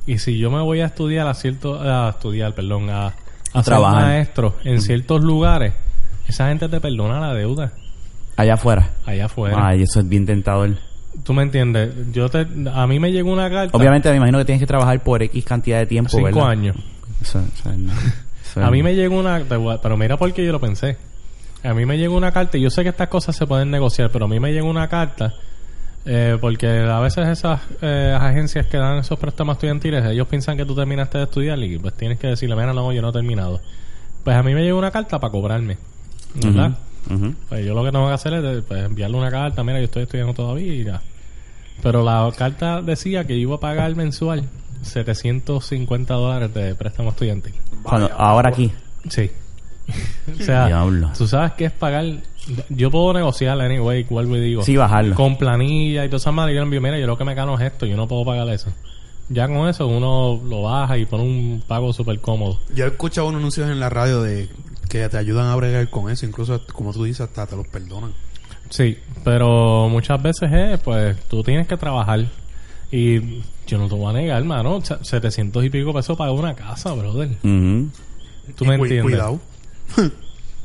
[0.07, 3.13] Y si yo me voy a estudiar a cierto, a estudiar, perdón, a, a
[3.53, 4.03] ser trabajar.
[4.03, 5.73] maestro en ciertos lugares,
[6.27, 7.71] esa gente te perdona la deuda
[8.37, 8.89] Allá afuera.
[9.05, 9.67] allá afuera.
[9.67, 10.77] Ay, eso es bien tentador.
[11.23, 11.93] ¿Tú me entiendes?
[12.11, 13.77] Yo te, a mí me llegó una carta.
[13.77, 16.49] Obviamente me imagino que tienes que trabajar por X cantidad de tiempo, cinco ¿verdad?
[16.49, 16.75] años.
[17.21, 17.91] Eso- eso no-
[18.43, 18.85] eso A mí no.
[18.85, 20.97] me llegó una, pero mira por qué yo lo pensé.
[21.63, 24.09] A mí me llegó una carta, y yo sé que estas cosas se pueden negociar,
[24.11, 25.33] pero a mí me llegó una carta
[26.03, 30.65] Eh, porque a veces esas eh, agencias que dan esos préstamos estudiantiles, ellos piensan que
[30.65, 33.61] tú terminaste de estudiar y pues tienes que decirle, mira, no, yo no he terminado.
[34.23, 35.77] Pues a mí me llegó una carta para cobrarme,
[36.43, 36.71] ¿verdad?
[37.49, 40.01] Pues yo lo que tengo que hacer es pues, enviarle una carta, mira, yo estoy
[40.03, 41.01] estudiando todavía y ya.
[41.81, 44.43] Pero la carta decía que yo iba a pagar mensual
[44.83, 47.53] 750 dólares de préstamo estudiantil.
[47.83, 48.71] Cuando- ahora aquí.
[49.09, 49.31] Sí.
[50.39, 51.11] o sea, Diablo.
[51.17, 52.05] tú sabes que es pagar.
[52.69, 54.63] Yo puedo negociar, anyway, vuelvo y digo.
[54.63, 55.15] Sí, bajarlo.
[55.15, 56.55] Con planilla y todas esas maneras.
[56.55, 58.47] Yo le envío, mira, yo lo que me gano es esto, yo no puedo pagar
[58.49, 58.71] eso.
[59.29, 62.59] Ya con eso uno lo baja y pone un pago súper cómodo.
[62.75, 64.49] Yo he escuchado unos anuncios en la radio de
[64.89, 66.25] que te ayudan a bregar con eso.
[66.25, 68.11] Incluso, como tú dices, hasta te los perdonan.
[68.71, 72.25] Sí, pero muchas veces es, pues, tú tienes que trabajar.
[72.91, 74.79] Y yo no te voy a negar, hermano.
[74.81, 77.29] 700 y pico pesos para una casa, brother.
[77.43, 77.89] Ujú.
[78.55, 79.03] ¿Tú me entiendes?
[79.03, 79.39] Cuidado.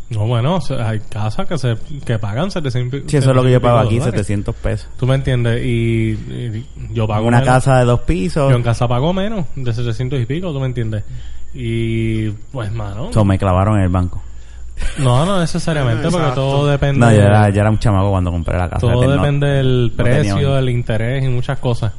[0.09, 3.61] No, bueno, hay casas que se que pagan 700 Sí, eso es lo que yo
[3.61, 4.89] pago aquí, 700 700 pesos.
[4.97, 5.65] ¿Tú me entiendes?
[5.65, 7.53] Y, y yo pago Una menos.
[7.55, 8.49] casa de dos pisos.
[8.49, 11.03] Yo en casa pago menos, de 700 y pico, ¿tú me entiendes?
[11.55, 13.13] Y, pues, mano.
[13.13, 14.23] So, me clavaron en el banco.
[14.99, 16.99] No, no necesariamente, porque todo depende.
[17.01, 18.81] No, yo era, yo era un chamaco cuando compré la casa.
[18.81, 21.93] todo no- depende del no precio, del interés y muchas cosas.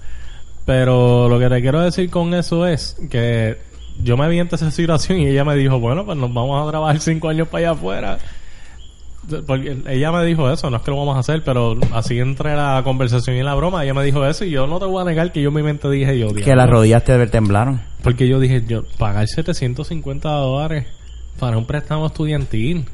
[0.65, 3.57] Pero lo que te quiero decir con eso es que
[4.03, 6.69] yo me vi en esa situación y ella me dijo, bueno, pues nos vamos a
[6.69, 8.17] trabajar cinco años para allá afuera.
[9.45, 12.55] Porque ella me dijo eso, no es que lo vamos a hacer, pero así entre
[12.55, 15.05] la conversación y la broma, ella me dijo eso y yo no te voy a
[15.05, 17.81] negar que yo en mi mente dije yo, Que las rodillas te temblaron.
[18.03, 20.87] Porque yo dije, yo pagar 750 dólares
[21.37, 22.85] para un préstamo estudiantil,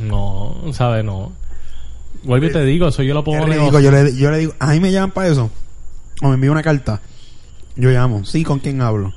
[0.00, 1.04] no, ¿sabes?
[1.04, 1.32] No.
[2.24, 3.80] Vuelvo y te digo, eso yo lo Es pongo ridículo.
[3.80, 5.50] Yo le, yo le digo, a mí me llaman para eso.
[6.22, 7.00] O me envían una carta.
[7.76, 8.24] Yo llamo.
[8.24, 9.12] Sí, ¿con quién hablo?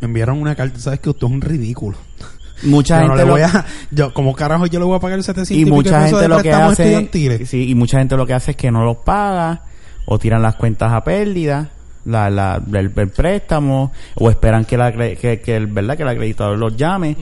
[0.00, 0.78] Me enviaron una carta.
[0.78, 1.96] ¿Sabes que usted es un ridículo?
[2.62, 3.66] Mucha Yo no gente le lo- voy a...
[3.90, 6.42] Yo, ¿Cómo carajo yo le voy a pagar 700 y mucha gente de lo que
[6.42, 7.48] préstamos hace estudiantiles?
[7.48, 9.62] sí, y mucha gente lo que hace es que no los paga
[10.06, 11.70] o tiran las cuentas a pérdida
[12.08, 16.02] la, la, el, el préstamo o esperan que la cre- que, que el verdad que
[16.02, 17.16] el acreditador los llame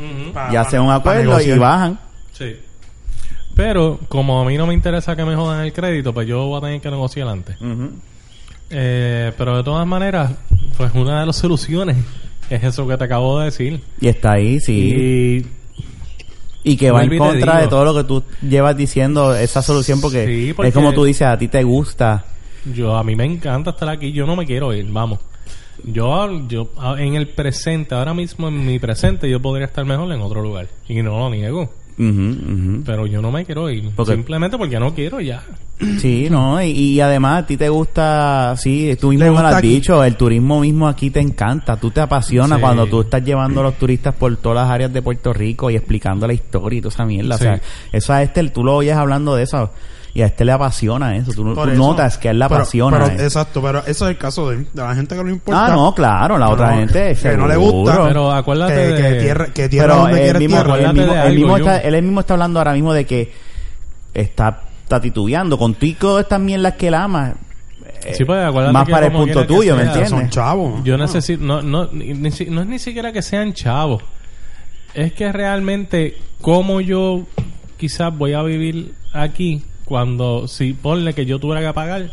[0.53, 1.99] y hacen un acuerdo y bajan
[2.33, 2.57] Sí.
[3.55, 6.59] Pero como a mí no me interesa que me jodan el crédito, pues yo voy
[6.59, 7.57] a tener que negociar antes.
[8.71, 10.33] Eh, pero de todas maneras,
[10.77, 11.97] pues una de las soluciones
[12.51, 13.81] es eso que te acabo de decir.
[14.01, 15.45] y está ahí sí
[16.65, 20.01] Y y que va en contra de todo lo que tú llevas diciendo esa solución
[20.01, 22.25] porque, Sí, porque- es como tú dices a ti te gusta
[22.75, 25.19] yo a mí me encanta estar aquí, yo no me quiero ir, vamos.
[25.85, 30.11] Yo, yo a- en el presente, ahora mismo en mi presente, yo podría estar mejor
[30.13, 30.69] en otro lugar.
[30.89, 31.71] Y no lo niego.
[32.85, 33.91] Pero yo no me quiero ir.
[34.07, 35.43] Simplemente porque no quiero ya.
[35.99, 39.47] Sí, no, y, y además a ti te gusta, sí, tú mismo ¿Te me lo
[39.49, 39.69] has aquí?
[39.69, 42.61] dicho, el turismo mismo aquí te encanta, tú te apasiona Sí.
[42.63, 45.77] cuando tú estás llevando a los turistas por todas las áreas de Puerto Rico y
[45.77, 47.45] explicando la historia y toda esa mierda, Sí.
[47.45, 47.61] o sea,
[47.93, 49.71] eso a este, tú lo oyes hablando de eso
[50.17, 51.75] y a este le apasiona eso, tú, tú eso.
[51.75, 52.99] notas que a él le Pero- apasiona.
[53.05, 55.67] pero- exacto, pero eso es el caso de, de la gente que no importa.
[55.67, 58.03] ah, no, claro, la otra gente que no le gusta.
[58.09, 60.77] Pero acuérdate que, de- que tierra, que tierra Pero donde él mismo, tierra.
[60.79, 63.05] él mismo, de él algo, mismo yo- está, él mismo está hablando ahora mismo de
[63.05, 63.33] que
[64.15, 67.35] está, está titubeando con tú y todas estas mierdas que él ama.
[68.05, 70.11] eh, Sí, pues, acuérdate más que para el punto tuyo, ¿me entiendes?
[70.11, 70.83] Son chavos.
[70.85, 70.99] Yo Ah.
[70.99, 74.03] necesito, no, no, ni- ni si- no es ni siquiera que sean chavos.
[74.95, 77.27] Es que realmente, como yo
[77.77, 82.11] quizás voy a vivir aquí, cuando, si ponle que yo tuviera que pagar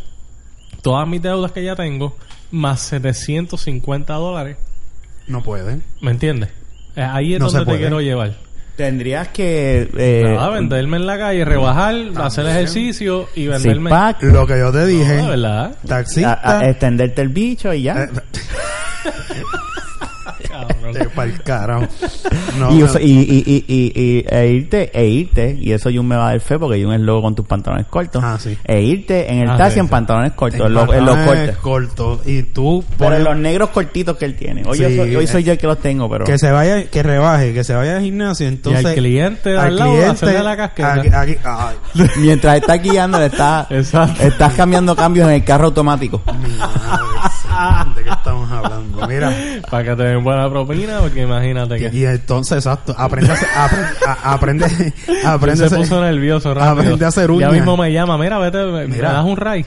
[0.82, 2.16] todas mis deudas que ya tengo,
[2.52, 4.56] más 750 dólares,
[5.28, 5.84] No pueden.
[6.02, 6.50] ¿me entiendes?
[6.96, 8.36] Eh, Ahí es No donde te quiero llevar.
[8.76, 13.90] Tendrías que eh, Nada, venderme en la calle, rebajar, hacer ejercicio y venderme.
[13.92, 15.76] pack, Lo que yo te dije, No, verdad.
[15.86, 18.08] taxista, a- a- extenderte el bicho y ya.
[20.94, 21.08] Cabrón.
[21.08, 21.88] eh, pa'l carajo.
[22.60, 22.86] No, y, no.
[22.86, 26.28] usa- y, y, y, y- y- e irte, e irte, y eso Jun me va
[26.28, 28.22] a dar fe porque Jun es loco con tus pantalones cortos.
[28.24, 28.56] Ah, sí.
[28.64, 29.92] E irte en el Ah, taxi sí, en sí.
[29.92, 32.20] pantalones cortos, en, los- en los pantalones cortos.
[32.28, 34.62] Y tú en los negros cortitos que él tiene.
[34.68, 36.26] Hoy, yo soy, hoy soy eh, yo el que los tengo, pero...
[36.26, 38.84] que se vaya, que rebaje, que se vaya al gimnasio, entonces...
[38.84, 40.94] y al cliente de al lado, hacerle la casqueta.
[40.94, 41.76] aquí- aquí- ay,
[42.18, 46.22] Mientras estás guiando, le estás, estás cambiando cambios en el carro automático.
[47.54, 49.08] Santa, ¿De qué estamos hablando?
[49.08, 49.34] Mira,
[49.70, 51.89] Para que te den buena propina, porque imagínate que...
[51.98, 54.94] y entonces, exacto, aprende a hacer, aprende, a- aprende,
[55.26, 56.72] aprende a se puso nervioso rápido.
[56.82, 57.52] Aprende a hacer Ya uñas.
[57.54, 59.13] mismo me llama, mira, vete, me Mira.
[59.13, 59.66] das un ray.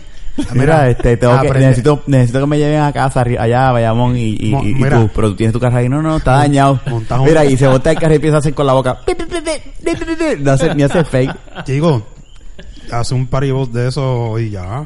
[0.52, 4.36] Mira, este, tengo que, necesito, necesito que me lleven a casa, allá a Bayamón y,
[4.38, 6.78] y, Mo- y- y tú, pero tú tienes tu carro ahí, no, no, está dañado.
[6.90, 8.98] montas un- Mira, y se bota el carro y empieza a hacer con la boca.
[10.40, 11.64] No hace, ni hace fake.
[11.64, 12.06] Chico,
[12.92, 14.84] hace un paribot de eso y ya.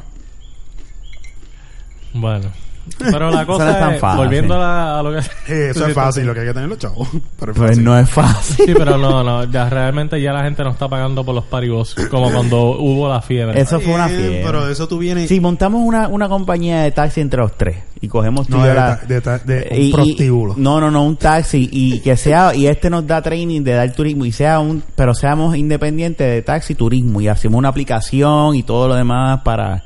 [2.13, 2.49] Bueno,
[2.97, 4.17] Pero la cosa no es tan fácil.
[4.17, 5.69] volviendo a, la- a lo que...
[5.69, 7.07] Eso es fácil, lo que hay que tener los chavos.
[7.39, 7.83] Pero es Pues fácil.
[7.83, 8.65] no es fácil.
[8.65, 11.95] Sí, pero no, no, ya realmente ya la gente no está pagando por los paribos
[12.09, 13.59] como cuando hubo la fiebre.
[13.59, 14.45] Eso fue una fiesta.
[14.45, 15.29] Pero eso tú vienes...
[15.29, 18.73] Si montamos una, una compañía de taxi entre los tres y cogemos tú No, de,
[18.73, 20.53] la- de, ta- de un y- y- prostíbulo.
[20.57, 23.91] no, no, no, un taxi y que sea y este nos da training de dar
[23.93, 28.63] turismo y sea un pero seamos independientes de taxi turismo y hacemos una aplicación y
[28.63, 29.83] todo lo demás para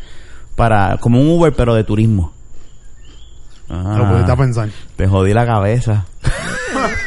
[0.55, 2.31] para como un Uber pero de turismo.
[3.69, 4.69] Ah, Lo pudiste pensar.
[4.95, 6.05] te jodí la cabeza.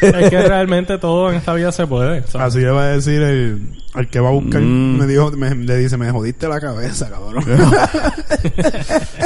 [0.01, 2.23] Es que realmente todo en esta vida se puede.
[2.27, 2.49] ¿sabes?
[2.49, 4.61] Así le va a decir el, el que va a buscar.
[4.61, 4.97] Mm.
[4.99, 7.45] Me dijo, me, le dice, me jodiste la cabeza, cabrón.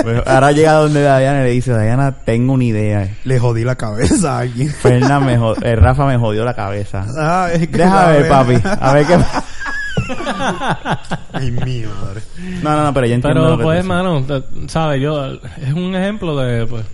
[0.02, 3.08] Pues ahora llega donde Diana y le dice, Diana, tengo una idea.
[3.24, 4.68] le jodí la cabeza a alguien.
[4.70, 7.04] Fernan me jod- eh, Rafa me jodió la cabeza.
[7.18, 8.58] Ah, es que Deja la ver, ve- papi.
[8.80, 9.18] A ver qué.
[11.32, 12.22] Ay, mi madre.
[12.62, 13.40] No, no, no, pero yo entiendo.
[13.40, 13.86] Pero lo que pues, tú dices.
[13.88, 16.84] mano, te- sabes, yo es un ejemplo de, pues,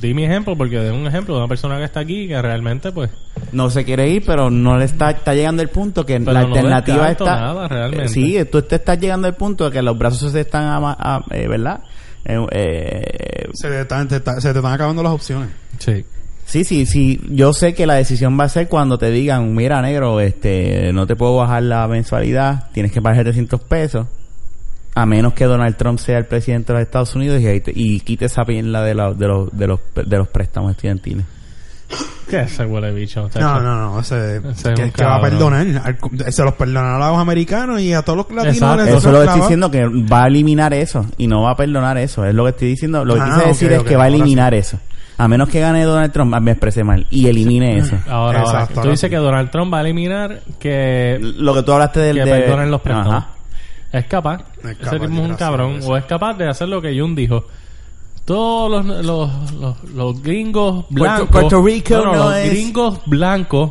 [0.00, 2.92] di mi ejemplo porque es un ejemplo de una persona que está aquí que realmente,
[2.92, 3.10] pues,
[3.52, 6.42] no se quiere ir, pero no le está, está llegando el punto que Pero la
[6.42, 7.40] no alternativa está.
[7.40, 8.04] nada, realmente.
[8.06, 11.24] Eh, sí, tú te estás llegando al punto de que los brazos se están, a-
[11.30, 11.80] eh, ¿verdad?
[12.24, 15.48] Eh, eh, Se te, están, te está- se te están acabando las opciones.
[15.78, 16.04] sí.
[16.52, 17.20] Sí, sí, sí.
[17.30, 21.06] Yo sé que la decisión va a ser cuando te digan, mira, negro, este, no
[21.06, 24.06] te puedo bajar la mensualidad, tienes que pagar 700 pesos.
[24.94, 27.72] A menos que Donald Trump sea el presidente de los Estados Unidos y, ahí te-
[27.74, 31.24] y quite esa pierna de, la- de, los, de, los, de los préstamos estudiantiles.
[32.28, 33.28] ¿Qué ese huele bicho?
[33.38, 34.00] No, no, no.
[34.00, 35.66] Ese, Ese es que, que va a perdonar.
[35.84, 38.56] Al- Se los perdonará a los americanos y a todos los latinos.
[38.56, 38.84] Exacto.
[38.84, 41.52] les Eso es lo que estoy diciendo, que va a eliminar eso y no va
[41.52, 42.24] a perdonar eso.
[42.24, 43.04] Es lo que estoy diciendo.
[43.04, 44.78] Lo que Ah, quise decir es que va a eliminar eso.
[45.22, 47.96] A menos que gane Donald Trump, me expresé mal, y elimine eso.
[48.08, 52.00] Ahora, ahora, tú dices que Donald Trump va a eliminar que, Lo que tú hablaste
[52.00, 52.30] del que de...
[52.40, 53.14] perdonen los préstamos.
[53.14, 53.28] Ajá.
[53.92, 54.40] Es capaz.
[54.64, 55.78] Es Ese tipo es un cabrón.
[55.84, 57.44] O es capaz de hacer lo que Jun dijo.
[58.24, 61.28] Todos los, los, los, los gringos blancos.
[61.30, 63.70] Puerto Rico no los es- gringos blancos.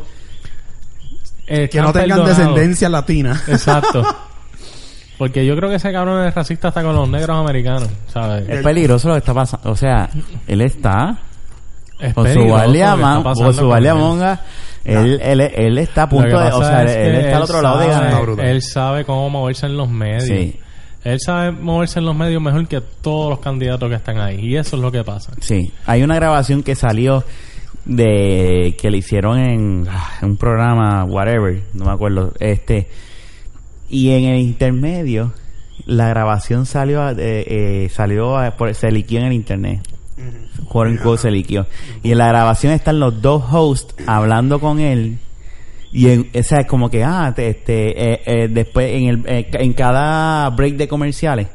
[1.48, 2.28] eh, Que no tengan perdonado.
[2.30, 3.42] descendencia latina.
[3.48, 4.04] Exacto.
[5.18, 8.48] Porque yo creo que ese cabrón es racista hasta con los negros americanos, ¿sabes?
[8.48, 9.70] Es peligroso lo que está pasando.
[9.70, 10.10] O sea,
[10.48, 11.18] él está
[12.02, 13.98] Es con su pasando con su guardia él.
[13.98, 14.42] monga.
[14.84, 16.52] Él, él, está a punto de...
[16.52, 18.40] O sea, es él está al otro lado de ganar.
[18.40, 20.24] Él sabe cómo moverse en los medios.
[20.24, 20.60] Sí.
[21.04, 24.40] Él sabe moverse en los medios mejor que todos los candidatos que están ahí.
[24.40, 25.34] Y eso es lo que pasa.
[25.40, 27.24] Sí, hay una grabación que salió
[27.86, 32.88] de que le hicieron en, ah, en un programa whatever, no me acuerdo, este
[33.90, 35.34] y en el intermedio
[35.86, 39.82] la grabación salió eh, eh, salió por, se liquió en el internet.
[40.68, 41.68] Quote unquote, se liquió.
[42.04, 45.18] Y en la grabación están los dos hosts hablando con él
[45.94, 49.24] y en, o sea, es como que, ah, te- este, eh, eh, después en, el,
[49.28, 51.48] eh, en cada break de comerciales.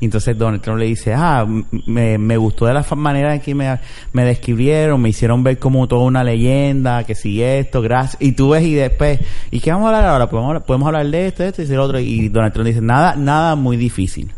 [0.00, 1.46] Y entonces Donald Trump le dice, ah,
[1.86, 3.78] me, me gustó de la manera en que me,
[4.12, 8.20] me describieron, me hicieron ver como toda una leyenda, que si esto, gracias.
[8.20, 9.20] Y tú ves y después,
[9.52, 10.28] ¿y qué vamos a hablar ahora?
[10.28, 12.00] Podemos hablar, podemos hablar de esto, esto y de lo otro.
[12.00, 14.32] Y Donald Trump dice, nada, nada muy difícil.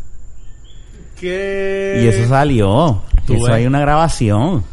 [1.18, 2.00] ¿Qué?
[2.04, 3.02] Y eso salió.
[3.24, 3.48] Eso ves.
[3.48, 4.64] hay una grabación.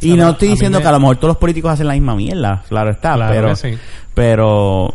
[0.00, 1.92] Y A no estoy diciendo me- que a lo mejor todos los políticos hacen la
[1.94, 3.78] misma mierda, claro está, Claro pero que sí.
[4.14, 4.92] pero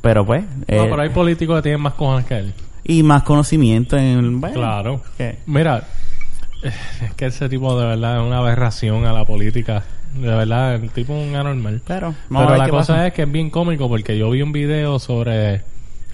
[0.00, 2.54] pero pues eh, No, pero hay políticos que tienen más cojones que él.
[2.84, 5.00] y más conocimiento en bueno, Claro.
[5.18, 5.38] ¿qué?
[5.46, 5.84] Mira,
[6.62, 9.82] es que ese tipo de verdad es una aberración a la política.
[10.14, 11.82] De verdad, el tipo es un anormal.
[11.86, 13.06] Pero, Pero la cosa pasa.
[13.08, 15.62] es que es bien cómico porque yo vi un video sobre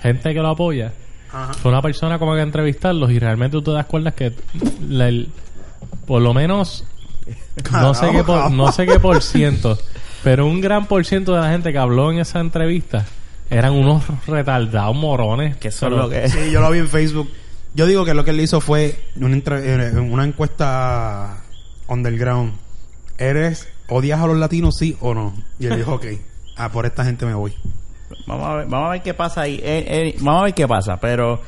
[0.01, 0.93] gente que lo apoya.
[1.33, 1.53] Ajá.
[1.55, 4.33] Fue una persona como que entrevistarlos y realmente tú te das cuenta que
[4.89, 5.29] la- el-
[6.07, 6.85] por lo menos
[7.73, 9.79] no sé qué por, no sé qué por ciento,
[10.25, 13.07] pero un gran por ciento de la gente que habló en esa entrevista
[13.49, 15.57] eran unos retardados morones.
[15.57, 16.33] que Pero- lo que es.
[16.33, 17.29] Sí, yo lo vi en Facebook.
[17.75, 21.43] Yo digo que lo que él hizo fue una, eh, una encuesta
[21.87, 22.55] underground.
[23.19, 25.35] ¿Eres, odias a los latinos, sí o no?
[25.59, 26.07] Y él dijo, ok,
[26.57, 27.53] ah, por esta gente me voy.
[28.27, 29.61] Vamos a ver, vamos a ver qué pasa ahí.
[29.63, 31.41] Eh, eh, vamos a ver qué pasa, pero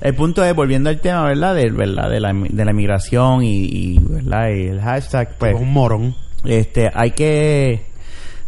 [0.00, 1.54] el punto es volviendo al tema, ¿verdad?
[1.54, 2.08] De, ¿verdad?
[2.10, 4.48] de la de la migración y, y, ¿verdad?
[4.50, 6.14] Y el hashtag pues Es un morón.
[6.44, 7.89] este hay que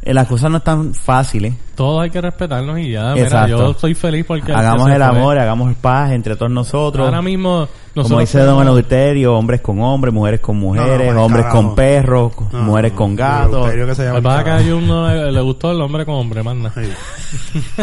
[0.05, 1.55] las cosas no están fáciles.
[1.77, 3.13] Todos hay que respetarnos y ya.
[3.15, 3.57] Mira, Exacto.
[3.57, 7.05] yo estoy feliz porque hagamos el amor, hagamos paz entre todos nosotros.
[7.05, 11.25] Ahora mismo Como nosotros dice Don Eleuterio, hombres con hombres, mujeres con mujeres, No, no,
[11.25, 11.63] hombres carajo.
[11.63, 13.53] con perros, No, mujeres no, con gatos.
[13.55, 14.71] Eleuterio que se llama Lo que el pasa que a carajo.
[14.71, 16.43] Jun no le, le gustó el hombre con hombre.
[16.75, 17.83] Sí.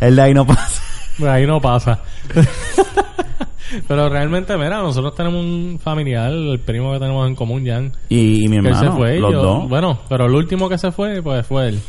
[0.00, 0.82] El de ahí no pasa.
[1.20, 2.00] Pues ahí no pasa.
[3.86, 8.44] Pero realmente, mira, nosotros tenemos un familiar, el primo que tenemos en común, Jan, Y,
[8.44, 9.18] y mi que hermano, se fue.
[9.20, 9.68] los yo- dos.
[9.68, 11.80] Bueno, pero el último que se fue, pues fue él.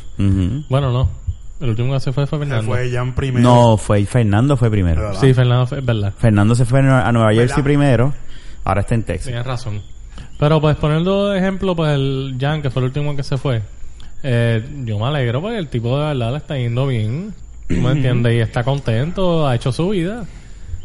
[0.69, 1.09] Bueno, no.
[1.59, 2.71] El último que se fue fue Se Fernando.
[2.71, 3.43] fue Jan primero.
[3.43, 5.01] No, fue Fernando fue primero.
[5.01, 5.19] ¿Verdad?
[5.21, 6.13] Sí, Fernando fue, es verdad.
[6.17, 7.63] Fernando se fue a Nueva a Nueva Jersey ¿Verdad?
[7.63, 8.13] primero,
[8.63, 9.27] ahora está en Texas.
[9.27, 9.81] Tienes razón.
[10.39, 13.61] Pero pues poniendo de ejemplo, pues el Jan, que fue el último que se fue,
[14.23, 17.33] eh, yo me alegro porque el tipo de verdad le está yendo bien,
[17.67, 18.33] ¿tú me entiendes?
[18.33, 20.25] Y está contento, ha hecho su vida.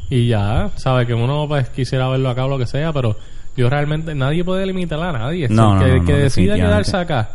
[0.09, 3.17] Y ya, sabe que uno pues quisiera verlo acá o lo que sea, pero
[3.57, 5.49] yo realmente, nadie puede limitar a nadie.
[5.49, 7.31] No, que, no, que decida quedarse acá,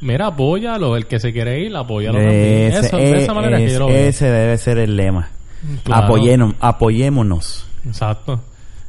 [0.00, 2.72] mira, apóyalo, el que se quiere ir, apóyalo también.
[2.72, 3.96] Ese, Eso, de esa manera que yo lo veo.
[3.96, 5.28] ese debe ser el lema.
[5.82, 6.04] Claro.
[6.04, 7.66] Apoyémonos, apoyémonos.
[7.86, 8.40] Exacto.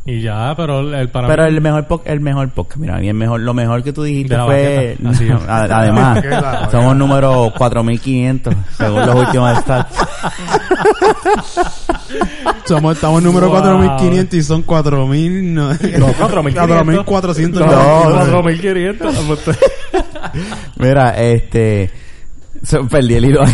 [0.06, 3.42] Y ya, pero el, para Pero mí- el mejor el mejor podcast, mira, el mejor,
[3.42, 5.34] lo mejor que tú dijiste fue baqueta, así es.
[5.48, 6.24] A- además,
[6.72, 9.96] somos número 4500 según los últimos stats.
[12.66, 13.62] Somos, estamos número Wow.
[13.62, 15.54] 4500 y son 4000.
[15.54, 17.04] No, No, 4.500.
[17.06, 17.66] 4400.
[17.66, 19.58] No, no, 4.500.
[20.78, 21.90] Mira, este
[22.64, 23.44] se- perdí el hilo.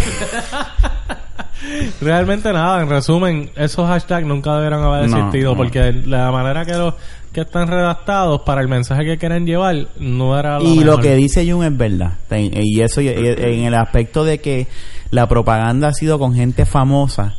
[2.02, 5.58] Realmente nada, en resumen, esos hashtags nunca debieron haber No, existido no.
[5.58, 6.94] porque la manera que los
[7.32, 11.50] que están redactados para el mensaje que quieren llevar no era y lo que dice
[11.50, 12.14] Jun es verdad.
[12.32, 14.68] Y eso y- y- en el aspecto de que
[15.12, 17.36] la propaganda ha sido con gente famosa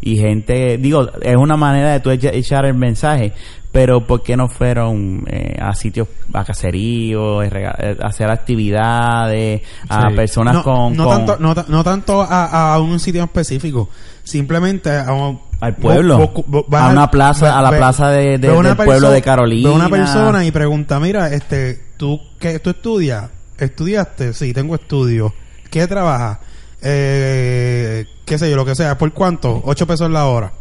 [0.00, 3.32] y gente, digo, es una manera de tú echa- echar el mensaje,
[3.70, 9.62] pero ¿por qué no fueron eh, a sitios, a caseríos, eh, eh, a hacer actividades,
[9.88, 10.16] a Sí.
[10.16, 10.96] personas no, con...
[10.96, 13.88] no con- tanto, no, ta- no tanto a, a un sitio específico.
[14.24, 16.18] Simplemente a un- Al pueblo.
[16.18, 19.22] vos- vos- vos vas A al- una plaza- a la plaza de- del pueblo de
[19.22, 19.68] Carolina.
[19.68, 23.30] Ve una persona y pregunta, mira, este, ¿tú qué tú estudias?
[23.58, 24.32] ¿Estudiaste?
[24.34, 25.32] Sí, tengo estudios.
[25.70, 26.38] ¿Qué trabajas?
[26.82, 28.96] Eh, qué sé yo, lo que sea.
[28.98, 29.62] ¿Por cuánto?
[29.64, 30.52] 8 pesos la hora.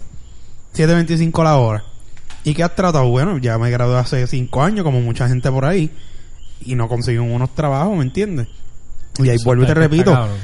[0.76, 1.84] 7.25 la hora.
[2.44, 3.08] ¿Y qué has tratado?
[3.10, 5.92] Bueno, ya me gradué hace 5 años, como mucha gente por ahí.
[6.62, 8.48] Y no consigo unos trabajos, ¿me entiendes?
[9.20, 10.12] Y ahí vuelvo y te repito.
[10.14, 10.38] cabrón.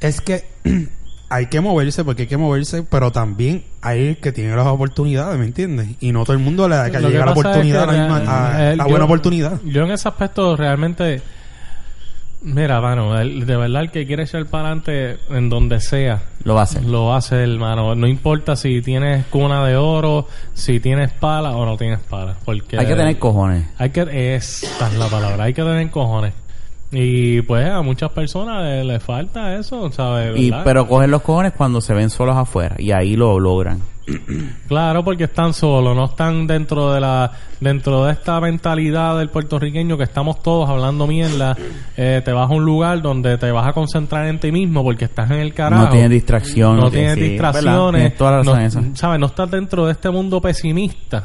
[0.00, 0.44] Es que
[1.28, 5.38] hay que moverse porque hay que moverse, pero también hay el que tiene las oportunidades,
[5.38, 5.88] ¿me entiendes?
[6.00, 7.92] Y no todo el mundo le da que que llega la es oportunidad, que la,
[8.02, 9.60] misma- real- a- el- la yo- buena oportunidad.
[9.64, 11.22] Yo en ese aspecto realmente...
[12.40, 16.54] Mira, mano, el- de verdad el que quiere echar para adelante en donde sea, Lo
[16.54, 16.84] va a hacer.
[16.84, 17.96] lo hace, hermano.
[17.96, 22.36] No importa si tienes cuna de oro, si tienes pala o no tienes pala.
[22.44, 23.66] Porque Hay que tener cojones.
[23.78, 26.32] Hay que, esta es la palabra, hay que tener cojones.
[26.90, 30.38] Y pues a muchas personas le, le falta eso, ¿sabes?
[30.38, 33.80] Y, pero cogen los cojones cuando se ven solos afuera y ahí lo logran.
[34.68, 39.96] Claro, porque están solos, no están dentro de la dentro de esta mentalidad del puertorriqueño
[39.96, 41.56] que estamos todos hablando mierda.
[41.96, 45.06] Eh, te vas a un lugar donde te vas a concentrar en ti mismo porque
[45.06, 45.84] estás en el carajo.
[45.84, 46.76] No tienen distracción.
[46.76, 48.16] no tienes sí, distracciones.
[48.16, 48.96] Tienes no.
[48.96, 49.20] ¿sabes?
[49.20, 51.24] no estás dentro de este mundo pesimista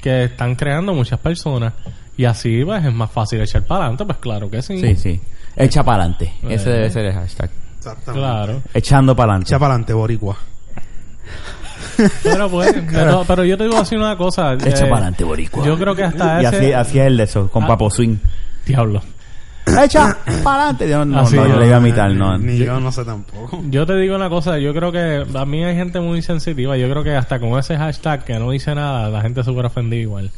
[0.00, 1.74] que están creando muchas personas.
[2.18, 4.78] Y así, pues, es más fácil echar para adelante, pues claro que sí.
[4.80, 5.20] Sí, sí.
[5.56, 6.32] Echa para adelante.
[6.48, 6.72] Ese Eh.
[6.74, 7.50] debe ser el hashtag.
[7.78, 8.20] Exactamente.
[8.20, 8.62] Claro.
[8.74, 9.48] Echando para adelante.
[9.50, 10.36] Echa para adelante, boricua.
[12.22, 14.54] Pero pues, pero, pero yo te digo así una cosa.
[14.54, 15.64] Echa eh, para adelante, boricua.
[15.64, 16.56] Yo creo que hasta Y ese...
[16.56, 17.68] así, así es el de eso, con Ah.
[17.68, 18.16] Papo Swing.
[18.66, 19.00] Diablo.
[19.84, 20.88] Echa para adelante.
[20.88, 21.50] Yo no, Así no, es.
[21.52, 22.38] yo le iba a imitar, no.
[22.38, 23.62] Ni yo no sé tampoco.
[23.68, 26.76] Yo te digo una cosa, yo creo que a mí hay gente muy sensitiva.
[26.76, 29.68] Yo creo que hasta con ese hashtag que no dice nada, la gente se hubiera
[29.68, 30.30] ofendido igual.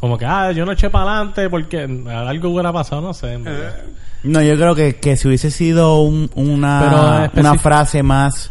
[0.00, 3.34] Como que, ah, yo no eché para adelante porque algo hubiera pasado, no sé.
[3.34, 3.76] en verdad.
[4.22, 8.50] No, yo creo que, que si hubiese sido un- una, una frase más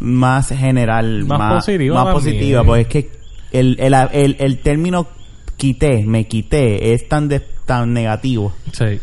[0.00, 3.10] más general, Más más, positiva más positiva, porque es que
[3.52, 5.08] el, el, el, el término
[5.56, 8.52] quité, me quité, es tan de- tan negativo.
[8.72, 9.00] Sí.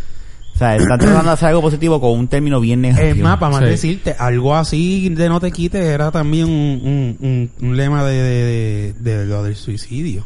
[0.54, 3.10] O sea, están tratando de hacer algo positivo con un término bien negativo.
[3.10, 3.70] Es más, para más Sí.
[3.70, 8.16] decirte, algo así de no te quites era también un, un, un, un lema de,
[8.16, 10.26] de, de, de lo del suicidio.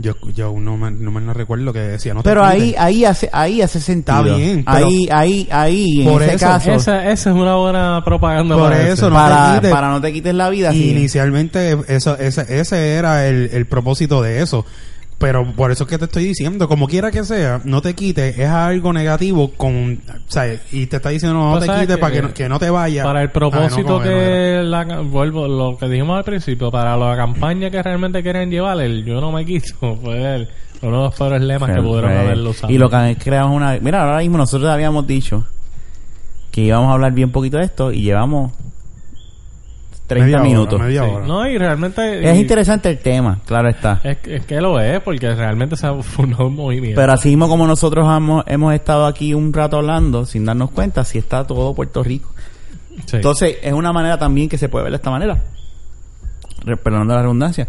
[0.00, 2.14] Yo, yo no me, no me no recuerdo lo que decía.
[2.14, 4.24] No te Pero ahí, ahí hace, ahí hace sentido.
[4.24, 7.56] Está bien, pero- ahí, ahí, ahí, en Por ese eso, caso, Esa, esa es una
[7.56, 9.70] buena propaganda Por para eso, no para, te quites.
[9.72, 10.90] para no te quites la vida, Y sí.
[10.90, 14.64] inicialmente eso, ese, ese era el, el propósito de eso.
[15.18, 18.38] Pero por eso es que te estoy diciendo, como quiera que sea, no te quites,
[18.38, 22.00] es algo negativo con, o sea, y te está diciendo no, Pues te quites que-
[22.00, 23.04] para que no, que no te vayas.
[23.04, 24.10] Para el Ah, no, propósito no era.
[24.12, 28.80] que la, vuelvo lo que dijimos al principio, para la campaña que realmente quieren llevar,
[28.80, 30.48] el yo no me quito, fue el,
[30.82, 32.72] uno de los peores lemas que pudieron haberlo usado.
[32.72, 33.76] Y lo que han creado es una...
[33.80, 35.44] Mira, ahora mismo nosotros habíamos dicho
[36.52, 38.52] que íbamos a hablar bien poquito de esto y llevamos
[40.08, 40.80] 30 Media hora, minutos.
[40.80, 41.10] media Sí.
[41.10, 41.26] hora.
[41.26, 42.30] No, y realmente...
[42.30, 44.00] Es y- interesante el tema, claro está.
[44.02, 47.00] Es, es que lo es, porque realmente se ha fundado un movimiento.
[47.00, 51.04] Pero así mismo como nosotros hemos, hemos estado aquí un rato hablando sin darnos cuenta,
[51.04, 52.30] si está todo Puerto Rico.
[53.06, 53.16] Sí.
[53.16, 55.38] Entonces, es una manera también que se puede ver de esta manera.
[56.82, 57.68] Perdonando la redundancia.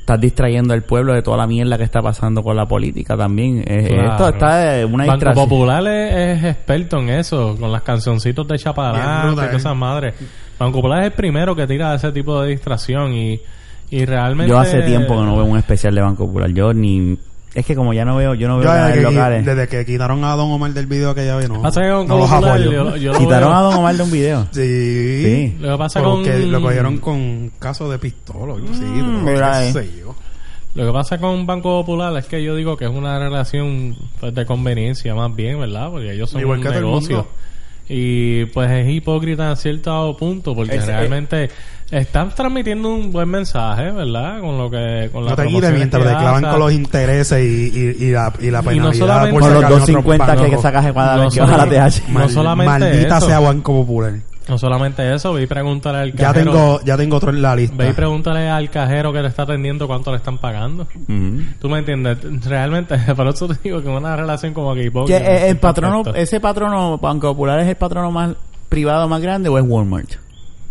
[0.00, 3.62] Estás distrayendo al pueblo de toda la mierda que está pasando con la política también.
[3.66, 4.10] Eh, Claro.
[4.10, 5.48] Esto está de una Banco distracción.
[5.48, 10.14] Popular es, es experto en eso, con las cancioncitos de Chaparán y todas esas madres.
[10.60, 13.40] Banco Popular es el primero que tira ese tipo de distracción y,
[13.90, 14.50] y realmente...
[14.50, 16.50] Yo hace tiempo que no veo un especial de Banco Popular.
[16.50, 17.18] Yo ni...
[17.52, 19.44] Es que como ya no veo, yo no veo Yo, desde, que, locales.
[19.44, 22.06] desde que quitaron a Don Omar del video que ya vi, no, Pasa que con
[22.06, 22.70] no los apoyo.
[22.70, 24.46] yo- yo lo Quitaron a Don Omar de un video.
[24.52, 25.24] Sí.
[25.24, 25.56] Sí.
[25.60, 28.54] Lo que pasa Porque con- lo cogieron con caso de pistola.
[28.54, 29.72] así, Mm, pero mira qué ahí.
[29.72, 30.14] sé yo.
[30.76, 34.32] Lo que pasa con Banco Popular es que yo digo que es una relación pues,
[34.32, 35.90] de conveniencia más bien, ¿verdad?
[35.90, 37.16] Porque ellos son Igual un que todo el negocio.
[37.16, 37.30] mundo.
[37.88, 41.50] Y pues es hipócrita en cierto punto porque Ese- realmente
[41.90, 44.40] están transmitiendo un buen mensaje, ¿verdad?
[44.40, 48.04] Con lo que con No las te mientras te clavan con los intereses y, y,
[48.08, 48.92] y la, y la Y no penalidad.
[48.94, 51.48] solamente- por Con los sacar otro 250 que, que sacas cada No vez que vas
[51.50, 52.08] a la solamente- TH.
[52.12, 53.26] no solamente Maldita eso.
[53.26, 54.12] sea Banco Popular.
[54.50, 56.52] No solamente eso, ve y pregúntale al Ya cajero.
[56.52, 57.76] tengo, ya tengo otro en la lista.
[57.76, 60.82] Ve y pregúntale al cajero que le está atendiendo cuánto le están pagando.
[60.82, 61.42] Ujú.
[61.60, 62.18] ¿Tú me entiendes?
[62.44, 65.18] Realmente, por eso te digo que es una relación como que hipócrita.
[65.20, 68.34] eh, el cierto patrono, ese patrono, Banco Popular es el patrono más
[68.68, 70.10] privado más grande o es Walmart?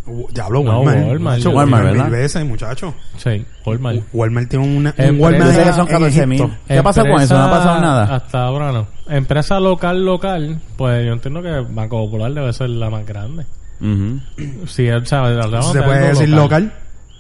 [0.06, 1.08] Uh, Ya hablo No, Walmart.
[1.08, 2.10] Walmart, yo- Walmart, mil ¿verdad?
[2.12, 2.94] veces, muchacho.
[3.18, 4.00] Sí, Walmart.
[4.12, 6.50] Walmart tiene una, un Walmart que son en 14 mil.
[6.68, 7.38] ¿Qué pasa con eso?
[7.38, 8.16] ¿No ha pasado nada?
[8.16, 8.88] Hasta ahora no.
[9.08, 13.46] Empresa local, local, pues yo entiendo que Banco Popular debe ser la más grande.
[13.82, 14.20] Ujú.
[14.68, 16.72] Sí, o sea, hablamos ¿Se de puede decir local?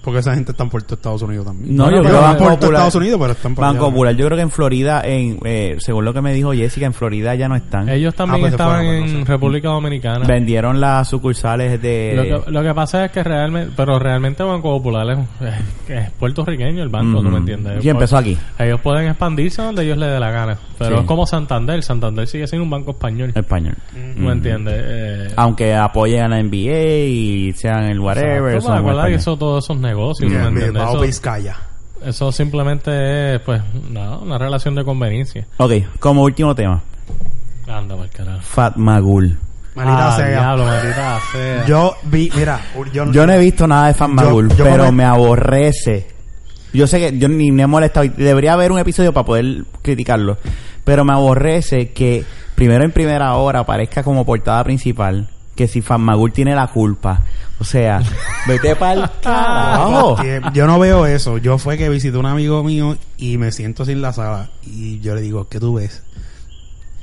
[0.04, 1.76] Porque esa gente está por todo Estados Unidos también.
[1.76, 3.84] No, yo Digo, creo que van Banco por todo Estados Unidos, pero están por Banco
[3.86, 3.92] allá.
[3.92, 6.94] Popular, yo creo que en Florida, en, eh, según lo que me dijo Jessica, en
[6.94, 7.90] Florida ya no están.
[7.90, 9.32] Ellos también Ah, pues estaban fueron, en no sé.
[9.32, 10.26] República Dominicana.
[10.26, 12.14] Vendieron las sucursales de...
[12.16, 16.82] Lo que, lo que pasa es que realmente, pero realmente Banco Popular es, es puertorriqueño
[16.82, 17.30] el banco, ¿tú Ujú.
[17.32, 17.84] me entiendes?
[17.84, 18.38] Y empezó aquí.
[18.58, 20.58] Ellos pueden expandirse donde ellos les dé la gana.
[20.78, 21.02] Pero Sí.
[21.02, 21.84] es como Santander.
[21.84, 23.34] Santander sigue siendo un banco español.
[23.36, 23.76] Español.
[23.92, 24.76] ¿Tú me entiendes?
[24.78, 28.56] Eh, Aunque apoyen a la NBA y sean el whatever.
[28.56, 29.20] exacto, son pues, acuérdate que español.
[29.20, 31.58] eso, todos esos negocios, ¿tú Bien, me Eso, Vizcaya.
[32.06, 35.46] eso simplemente es, pues, nada, una relación de conveniencia.
[35.58, 36.82] Ok, como último tema.
[37.68, 38.42] Anda, por carajo.
[38.42, 39.38] Fat Magul.
[39.76, 40.28] Maldita Ah, sea.
[40.28, 41.66] diablo, maldita sea.
[41.66, 42.60] Yo vi, mira,
[42.92, 46.08] yo, Yo no he visto nada de Fat Magul, yo pero me aborrece.
[46.74, 48.08] Yo sé que yo ni me he molestado.
[48.16, 50.38] Debería haber un episodio para poder criticarlo.
[50.84, 52.24] Pero me aborrece que
[52.56, 57.22] primero en primera hora aparezca como portada principal que si Fat Magul tiene la culpa.
[57.60, 58.02] O sea,
[58.48, 60.18] vete para el carajo.
[60.54, 61.38] Yo no veo eso.
[61.38, 64.50] Yo fue que visité a un amigo mío y me siento en la sala.
[64.66, 66.02] Y yo le digo, ¿qué tú ves?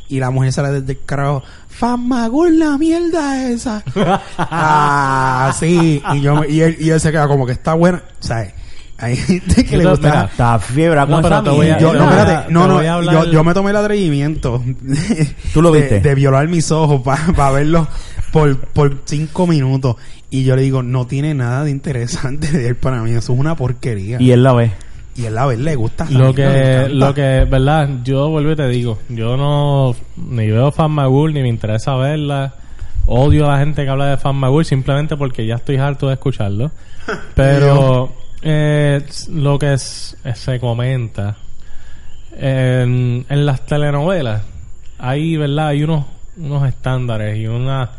[0.09, 1.43] Y la mujer sale desde el carajo.
[1.69, 3.83] Famagul la mierda esa.
[4.39, 6.03] ah, sí.
[6.15, 8.03] Y yo me- y él, y él se queda como que está buena.
[8.21, 8.55] ¿Sabes?
[8.99, 10.25] Hay gente que Yo le gusta.
[10.25, 11.79] Está fiebre No, pero esa te voy a-.
[11.79, 14.63] Yo, no, espérate, no, te no, voy a hablar- yo, yo me tomé el atrevimiento.
[15.53, 16.01] ¿Tú lo de- viste?
[16.01, 17.87] De, violar mis ojos para verlo
[18.33, 19.97] por, por cinco minutos.
[20.31, 23.11] Y yo le digo, no tiene nada de interesante de él para mí.
[23.11, 24.21] Eso es una porquería.
[24.21, 24.73] Y él la ve.
[25.15, 26.07] Y él a ver le gusta.
[26.11, 30.91] Lo que, lo que, verdad, yo vuelvo y te digo, yo no ni veo Fan
[30.91, 32.55] Magul ni me interesa verla.
[33.07, 36.15] Odio a la gente que habla de Fan Magul simplemente porque ya estoy harto de
[36.15, 36.71] escucharlo.
[37.35, 41.37] Pero eh, lo que es- eh, se comenta
[42.37, 44.43] en, en las telenovelas,
[44.99, 46.05] hay, verdad, hay unos,
[46.37, 47.91] unos estándares y una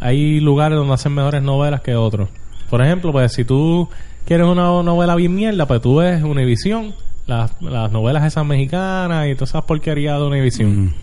[0.00, 2.28] hay lugares donde hacen mejores novelas que otros.
[2.70, 3.88] Por ejemplo, pues si tú
[4.24, 6.94] quieres una novela bien mierda, pues tú ves Univisión,
[7.26, 10.84] las, las novelas esas mexicanas y todas esas porquerías de Univisión.
[10.86, 10.94] Mm.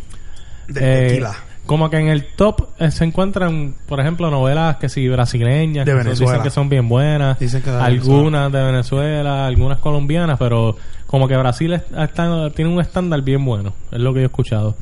[0.69, 1.35] De Eh, tequila.
[1.65, 5.91] Como que en el top eh, se encuentran, por ejemplo, novelas que sí brasileñas, De
[5.91, 6.31] que Venezuela.
[6.33, 10.75] dicen que son bien buenas, Dicen que de algunas de Venezuela, algunas colombianas, pero
[11.07, 14.27] como que Brasil es- está- tiene un estándar bien bueno, es lo que yo he
[14.27, 14.75] escuchado.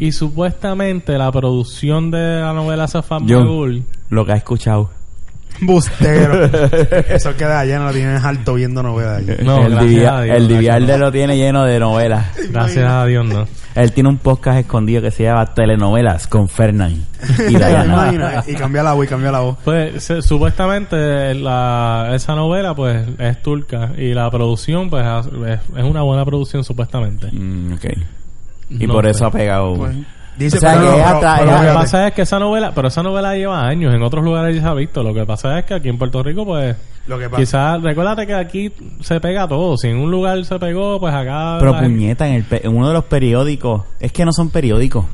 [0.00, 4.90] Y supuestamente la producción de la novela Safan Yo- Magul Lo que ha escuchado.
[5.60, 6.44] Bustero.
[7.08, 9.22] Eso queda allá, no lo tienes alto viendo novelas.
[9.42, 10.98] No, el Dios.
[10.98, 12.26] lo tiene lleno de novelas.
[12.50, 13.46] Gracias a Dios, no.
[13.74, 16.92] Él tiene un podcast escondido que se llama Telenovelas con Fernán
[17.48, 19.58] y cambia la voz y cambia la voz.
[19.64, 25.04] Pues se- supuestamente la, esa novela pues es turca y la producción pues
[25.46, 27.28] es, es una buena producción supuestamente.
[27.30, 27.84] Mm, ok.
[28.70, 29.74] Y No por eso ha pegado.
[29.76, 29.94] Pues,
[30.38, 32.22] Dice, O sea, pero que no, es pero- hasta- pero Lo que pasa es que
[32.22, 35.02] esa novela, pero esa novela lleva años, en otros lugares ya se ha visto.
[35.02, 36.76] Lo que pasa es que aquí en Puerto Rico, pues,
[37.06, 37.40] Lo que pasa.
[37.42, 39.76] quizás, recuérdate que aquí se pega todo.
[39.78, 41.56] Si en un lugar se pegó, pues acá.
[41.58, 43.82] Pero puñeta, en, el pe- en uno de los periódicos.
[44.00, 45.06] Es que no son periódicos.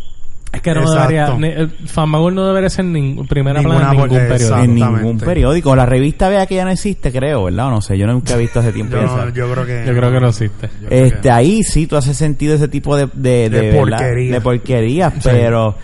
[0.53, 1.09] Es que no Exacto.
[1.09, 1.35] debería.
[1.39, 4.59] ni- eh, Fanmagul no debería ser en primera Ninguna plana en ningún por- periódico.
[4.59, 5.25] En ningún Exactamente.
[5.27, 5.77] periódico.
[5.77, 7.69] La revista vea que ya no existe, creo, ¿verdad?
[7.69, 7.97] O no sé.
[7.97, 9.33] Yo nunca he visto hace tiempo yo, esa.
[9.33, 9.85] yo creo que.
[9.87, 10.69] Yo creo que no existe.
[10.83, 13.79] Yo creo Este, que- ahí sí tú haces sentido ese tipo de, de, De ¿verdad?
[13.99, 14.33] porquería.
[14.35, 15.75] de porquerías, pero.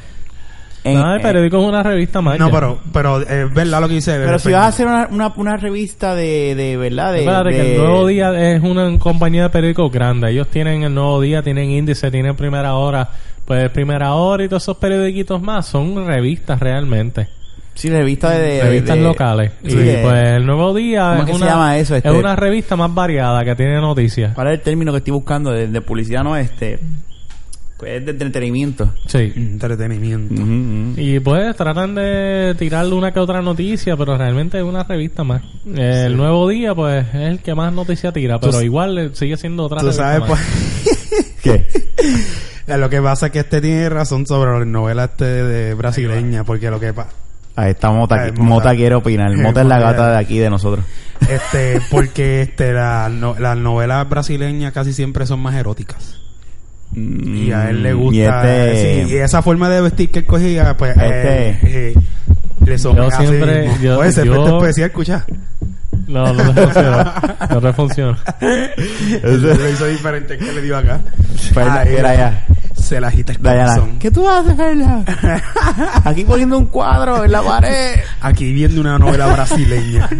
[0.84, 2.38] en- No, el periódico es una revista más.
[2.38, 4.18] No, pero, pero es verdad lo que dice.
[4.18, 7.20] Pero si vas a hacer una, una, una revista de, de verdad, de.
[7.20, 10.30] Espérate, que de- el Nuevo Día es una compañía de periódicos grande.
[10.30, 13.08] Ellos tienen el Nuevo Día, tienen Índice, tienen Primera Hora.
[13.48, 17.26] Pues Primera Hora y todos esos periódicos más son revistas realmente.
[17.74, 18.42] Sí, revista de...
[18.42, 19.52] de- revistas de- locales.
[19.64, 22.08] Sí, y de- pues el Nuevo Día ¿Cómo es que se una, llama eso, este?
[22.08, 24.34] es una revista más variada que tiene noticias.
[24.34, 25.50] ¿Cuál es el término que estoy buscando?
[25.50, 26.78] De, de publicidad, no este...
[27.80, 28.92] Es de entretenimiento.
[29.06, 29.32] Sí.
[29.36, 30.34] Entretenimiento.
[30.34, 30.94] Ujú, ujú.
[31.00, 35.42] Y pues tratan de tirarle una que otra noticia, pero realmente es una revista más.
[35.76, 39.78] El Nuevo Día, pues, es el que más noticia tira, pero igual sigue siendo otra
[39.78, 40.28] Tú revista sabes, más.
[40.28, 41.66] pues, ¿Qué?
[42.76, 46.70] lo que pasa es que este tiene razón sobre la novela este de brasileña, porque
[46.70, 47.10] lo que pasa...
[47.56, 48.26] Ahí está Mota.
[48.28, 48.76] Mota, Mota.
[48.76, 49.34] quiere opinar.
[49.36, 50.84] Mota es la gata de aquí, de nosotros.
[51.28, 56.20] Este, porque este, la, no- las novelas brasileñas casi siempre son más eróticas.
[56.94, 58.16] Y a él le Mm, gusta.
[58.16, 59.04] Y este...
[59.08, 60.96] sí, y esa forma de vestir que él cogía, pues.
[60.96, 61.94] Este- eh, eh,
[62.64, 65.26] le son Yo siempre- yo- yo- efecto especial, escucha.
[66.08, 67.36] No, no te funciona.
[67.50, 68.18] No te funciona.
[69.22, 71.00] Lo hizo diferente que le dio acá.
[71.54, 72.44] Ahí, mira allá.
[72.74, 73.98] Se la agita el corazón.
[73.98, 75.04] ¿qué tú haces, Fernan?
[76.04, 78.00] Aquí poniendo un cuadro en la pared.
[78.22, 80.08] Aquí viendo una novela brasileña.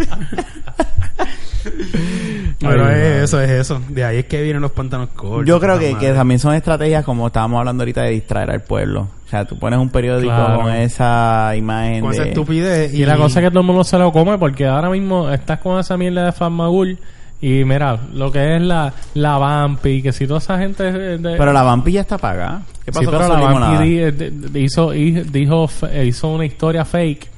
[2.69, 3.23] Pero Ay, es madre.
[3.25, 3.81] eso, es eso.
[3.89, 5.47] De ahí es que vienen los pantanos cortos.
[5.47, 9.09] Yo creo que, también son estrategias como estábamos hablando ahorita de distraer al pueblo.
[9.27, 10.63] O sea, tú pones un periódico Claro.
[10.63, 12.29] con esa imagen Con esa de...
[12.31, 12.95] estupidez.
[12.95, 15.59] Y la cosa es que todo el mundo se lo come porque ahora mismo estás
[15.59, 16.99] con esa mierda de Farmagul
[17.41, 20.91] y mira, lo que es la, la Vampi, que si toda esa gente...
[20.91, 22.63] de- Pero la vampilla está pagada.
[22.85, 23.69] ¿Qué pasó sí, pero con la?
[23.69, 27.29] Vampi de- hizo, hi- dijo, fe- hizo una historia fake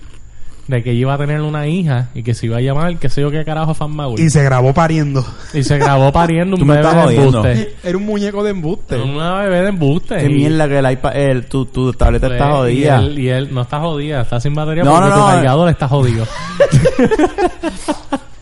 [0.71, 3.21] de que iba a tener una hija y que se iba a llamar, que sé
[3.21, 4.19] yo qué carajo Farmagul.
[4.21, 5.25] Y se grabó pariendo.
[5.53, 7.75] Y se grabó pariendo Tú un me bebé estás de embuste.
[7.89, 8.97] Era un muñeco de embuste.
[8.97, 10.17] Una bebé de embuste.
[10.17, 11.17] Qué Y- mierda que el iPad...
[11.17, 12.99] El, tu, tu tableta está y jodida.
[13.01, 15.69] él, y él no está jodida, está sin batería No, porque no, tu no, cargador
[15.69, 16.27] está jodido.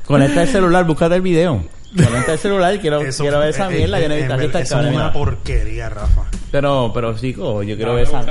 [0.07, 1.63] Conecta el celular, búscate el video.
[1.97, 4.01] Conecta el celular, quiero, Eso- quiero ver esa eh, mierda.
[4.01, 4.35] yo no he visto.
[4.35, 6.23] en Aquí está verdad, el Eso cable, es una porquería, Rafa.
[6.51, 8.23] Pero, pero chico, yo quiero ver esa...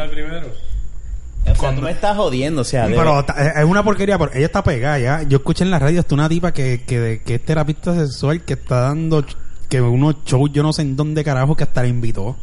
[1.51, 2.85] O sea, tú me estás jodiendo, o sea...
[2.87, 5.23] Pero es una porquería, pero ella está pegada ya.
[5.23, 8.53] Yo escuché en la radio hasta una tipa que, que, que es terapista sexual que
[8.53, 9.25] está dando
[9.69, 12.35] que unos shows, yo no sé en dónde carajo, que hasta la invitó.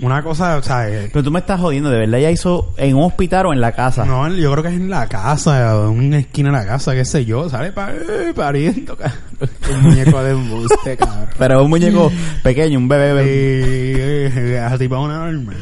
[0.00, 2.96] Una cosa, o sea, eh, Pero tú me estás jodiendo, ¿de verdad ella hizo en
[2.96, 4.04] un hospital o en la casa?
[4.04, 7.04] no, yo creo que es en la casa, en una esquina de la casa, qué
[7.04, 9.18] sé yo, sale pa- eh, pariendo, cabrón.
[9.70, 11.28] Un muñeco de embuste, cabrón.
[11.38, 12.10] Pero un muñeco
[12.42, 13.12] pequeño, un bebé.
[13.12, 14.26] bebé.
[14.26, 15.54] Eh, eh, tipo una enorme.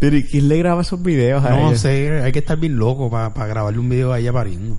[0.00, 1.78] Pero ¿y quién le graba esos videos a No ella?
[1.78, 4.76] sé, hay que estar bien loco para grabarle un video a ella pariendo.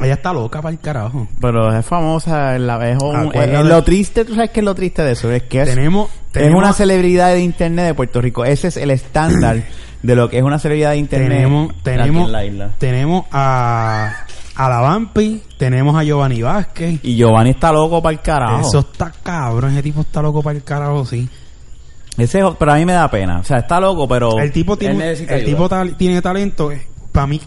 [0.00, 1.26] Ella está loca para el carajo.
[1.40, 4.74] Pero es famosa, es, la, es un- es- lo triste, ¿tú sabes qué es lo
[4.74, 5.30] triste de eso?
[5.30, 8.44] Es que es, Tenemos, es una celebridad de internet de Puerto Rico.
[8.44, 9.62] Ese es el estándar
[10.02, 12.70] de lo que es una celebridad de internet tenemos aquí tenemos en la isla.
[12.78, 18.20] tenemos a a la Vampi tenemos a Giovanni Vázquez Y Giovanni está loco para el
[18.20, 18.60] carajo.
[18.68, 21.28] eso está cabrón ese tipo está loco para el carajo sí
[22.18, 23.38] Ese, pero a mí me da pena.
[23.40, 24.38] O sea, está loco, pero...
[24.38, 26.70] el tipo tiene el tipo tal- tiene talento
[27.12, 27.40] para mí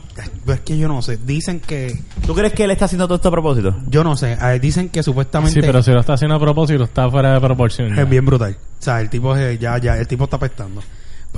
[0.47, 3.29] es que yo no sé dicen que ¿Tú crees que él está haciendo todo esto
[3.29, 3.73] a propósito?
[3.87, 6.83] yo no sé eh, dicen que supuestamente Sí, pero si lo está haciendo a propósito,
[6.83, 7.97] está fuera de proporción.
[7.97, 10.81] es bien brutal o sea el tipo es- ya ya el tipo está apestando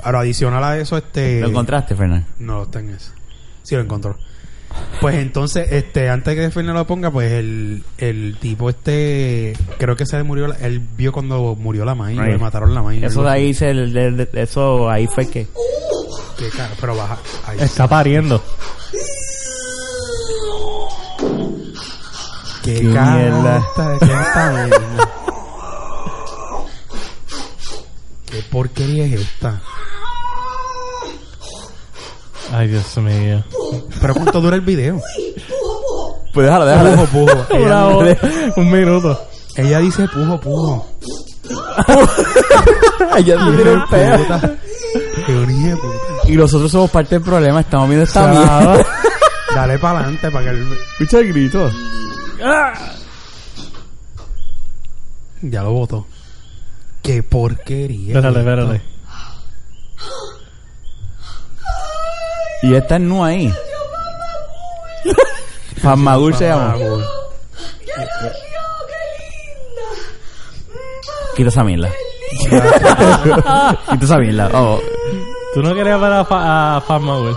[0.02, 2.26] ahora adicional a eso este ¿Lo encontraste, Fernando?
[2.40, 3.12] No está en eso.
[3.62, 4.16] Sí lo encontró.
[5.00, 10.06] Pues entonces, este, antes que Fernando lo ponga, pues el, el tipo este, creo que
[10.06, 12.32] se le murió, la- él vio cuando murió la maíz, Right.
[12.32, 13.02] le mataron la maíz.
[13.02, 15.46] Eso de ahí, se, el- el- el- eso ahí fue que...
[16.38, 17.18] Qué cara, pero baja.
[17.46, 17.58] Ahí.
[17.60, 18.42] Está pariendo.
[22.62, 23.58] Qué, Qué mierda.
[23.58, 25.08] esta- ¿quién está viendo?
[28.26, 29.60] Qué porquería es esta.
[32.56, 33.42] Ay, Dios mío.
[34.00, 35.00] Pero cuánto dura el video.
[36.32, 37.06] Pues déjalo, déjalo.
[37.06, 37.46] Pujo, pujo.
[37.58, 38.16] Ella, hora,
[38.56, 39.28] un minuto.
[39.56, 40.86] ella dice pujo, pujo.
[43.24, 44.18] ya tú tienes un peo.
[44.18, 44.56] Puta.
[45.26, 46.28] Qué hijo de puta.
[46.28, 48.86] Y nosotros somos parte del problema, estamos viendo esta mierda.
[49.54, 50.68] Dale para adelante para que él...
[50.92, 51.70] Escucha el grito.
[55.42, 56.06] Ya lo votó.
[57.02, 58.14] Qué porquería.
[58.14, 58.94] Espérale, espérale.
[62.64, 63.52] Y está en nu ahí.
[65.82, 66.72] Fanmagul se llama.
[66.72, 67.04] Fanmagul.
[71.36, 71.90] Quita esa mierda.
[73.90, 74.50] Quita esa mierda.
[74.54, 74.80] Oh,
[75.52, 77.36] Tú no querías ver a, Fa a Farmawell.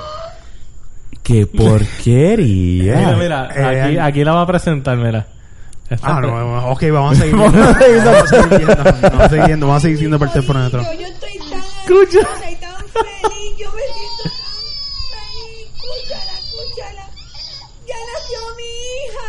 [1.24, 2.96] qué porquería.
[2.96, 5.28] Mira, mira, Eh, aquí, aquí la va a presentar, mira.
[5.90, 7.70] Esta Ah, pre- no, no, ok, vamos a seguir Vamos viendo.
[7.70, 8.76] a seguir Vamos a seguir viendo.
[8.84, 9.68] Vamos a seguir viendo.
[9.68, 10.70] Vamos a seguir siendo parte del programa.
[10.72, 12.20] Yo, yo estoy tan Escucha.
[12.20, 13.58] ansiosa y tan feliz.
[13.58, 14.32] Yo me siento tan
[15.14, 15.70] feliz.
[15.78, 17.06] Escúchala, escúchala.
[17.88, 19.28] Ya nació mi hija.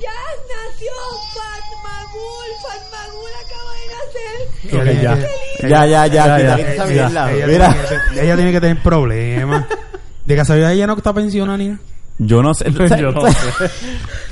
[0.00, 0.16] Ya
[0.54, 0.92] nació
[1.34, 2.48] Fatmagul.
[2.64, 5.18] Fatmagul acaba de ya.
[5.62, 7.68] Ya, ya, ya, esa Ella- Mira.
[7.72, 9.64] tiene que, ella tiene que tener problemas.
[10.24, 11.76] De casualidad ella no está pensionada ni.
[12.18, 12.70] Yo no sé.
[12.98, 13.36] Yo no sé.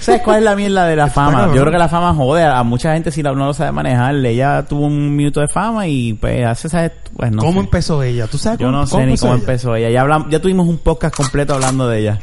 [0.01, 1.47] ¿Sabes cuál es la mierda de la fama?
[1.55, 4.14] Yo creo que la fama jode a mucha gente si no lo sabe manejar.
[4.24, 6.93] Ella tuvo un minuto de fama y pues hace, ¿sabes?
[7.16, 7.64] Pues no ¿Cómo sé.
[7.64, 8.26] empezó ella?
[8.28, 9.40] ¿Tú sabes Yo cómo, no sé ni cómo ella?
[9.40, 9.90] empezó ella.
[10.30, 12.18] Ya, tuvimos un podcast completo hablando de ella.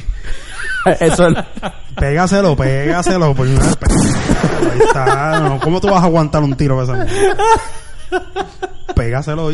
[0.99, 1.35] Eso es...
[1.99, 3.35] Pégaselo, pégaselo.
[3.35, 4.71] Por una vez, pégaselo.
[4.71, 5.39] Ahí está.
[5.41, 7.37] No, ¿Cómo tú vas a aguantar un tiro para esa mujer?
[8.95, 9.49] Pégaselo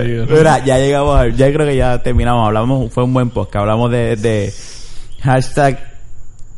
[0.00, 0.28] Dios.
[0.30, 2.46] Mira, ya llegamos, a- ya creo que ya terminamos.
[2.46, 3.56] Hablamos, fue un buen podcast.
[3.62, 4.52] Hablamos de, de
[5.22, 5.78] hashtag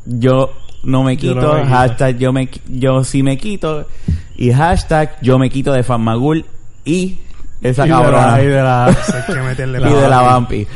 [0.07, 0.53] yo
[0.83, 1.75] no me Yo quito, no me quito.
[1.75, 3.87] hashtag yo me yo sí me quito
[4.37, 6.45] y hashtag yo me quito de Fanmagul
[6.85, 7.19] y
[7.63, 10.21] esa Y de cabrona la- y de la- Eso hay que meterle y de la.
[10.21, 10.67] Vampi.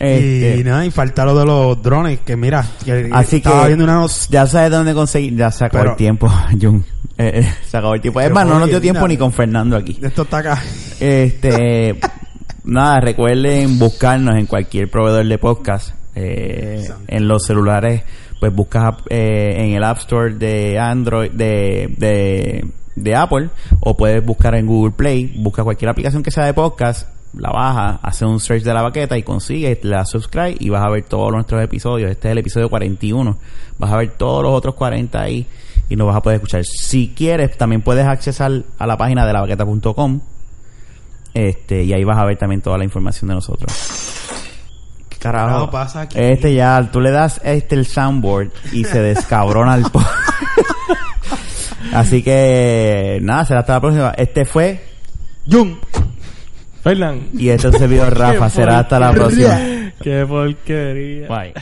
[0.00, 3.84] Este, Y nada, y falta lo de los drones, que mira, que Así que viendo
[3.84, 6.28] una ya sabes dónde conseguir, ya se acabó Pero- el tiempo,
[6.60, 6.84] Jun.
[7.16, 8.20] Eh, eh, se acabó el tiempo.
[8.20, 9.98] Es más, no nos dio tiempo ni con Fernando aquí.
[10.00, 10.62] Esto está acá.
[11.00, 11.98] Este,
[12.64, 15.94] nada, recuerden buscarnos en cualquier proveedor de podcast.
[16.14, 18.02] Eh, en los celulares,
[18.40, 24.24] pues buscas eh, en el App Store de Android, de, de, de Apple, o puedes
[24.24, 28.40] buscar en Google Play, busca cualquier aplicación que sea de podcast, la baja, hace un
[28.40, 31.62] search de la baqueta y consigues, le das subscribe y vas a ver todos nuestros
[31.62, 32.10] episodios.
[32.10, 33.38] Este es el episodio 41.
[33.78, 35.46] Vas a ver todos los otros 40 ahí
[35.88, 36.64] y nos vas a poder escuchar.
[36.64, 40.20] Si quieres, también puedes accesar a la página de lavaqueta.com
[41.34, 43.72] este, y ahí vas a ver también toda la información de nosotros.
[45.08, 45.70] ¿Qué carajo?
[45.70, 46.18] Pasa aquí.
[46.18, 50.02] Este ya, tú le das este el soundboard y se descabrona el po.
[51.92, 54.10] Así que, nada, será hasta la próxima.
[54.16, 54.84] Este fue,
[55.48, 55.78] Jun.
[56.88, 57.28] Fernan.
[57.34, 58.48] y este es el video Rafa.
[58.48, 59.58] Será hasta la próxima.
[60.02, 61.28] Qué porquería.
[61.28, 61.52] Bye.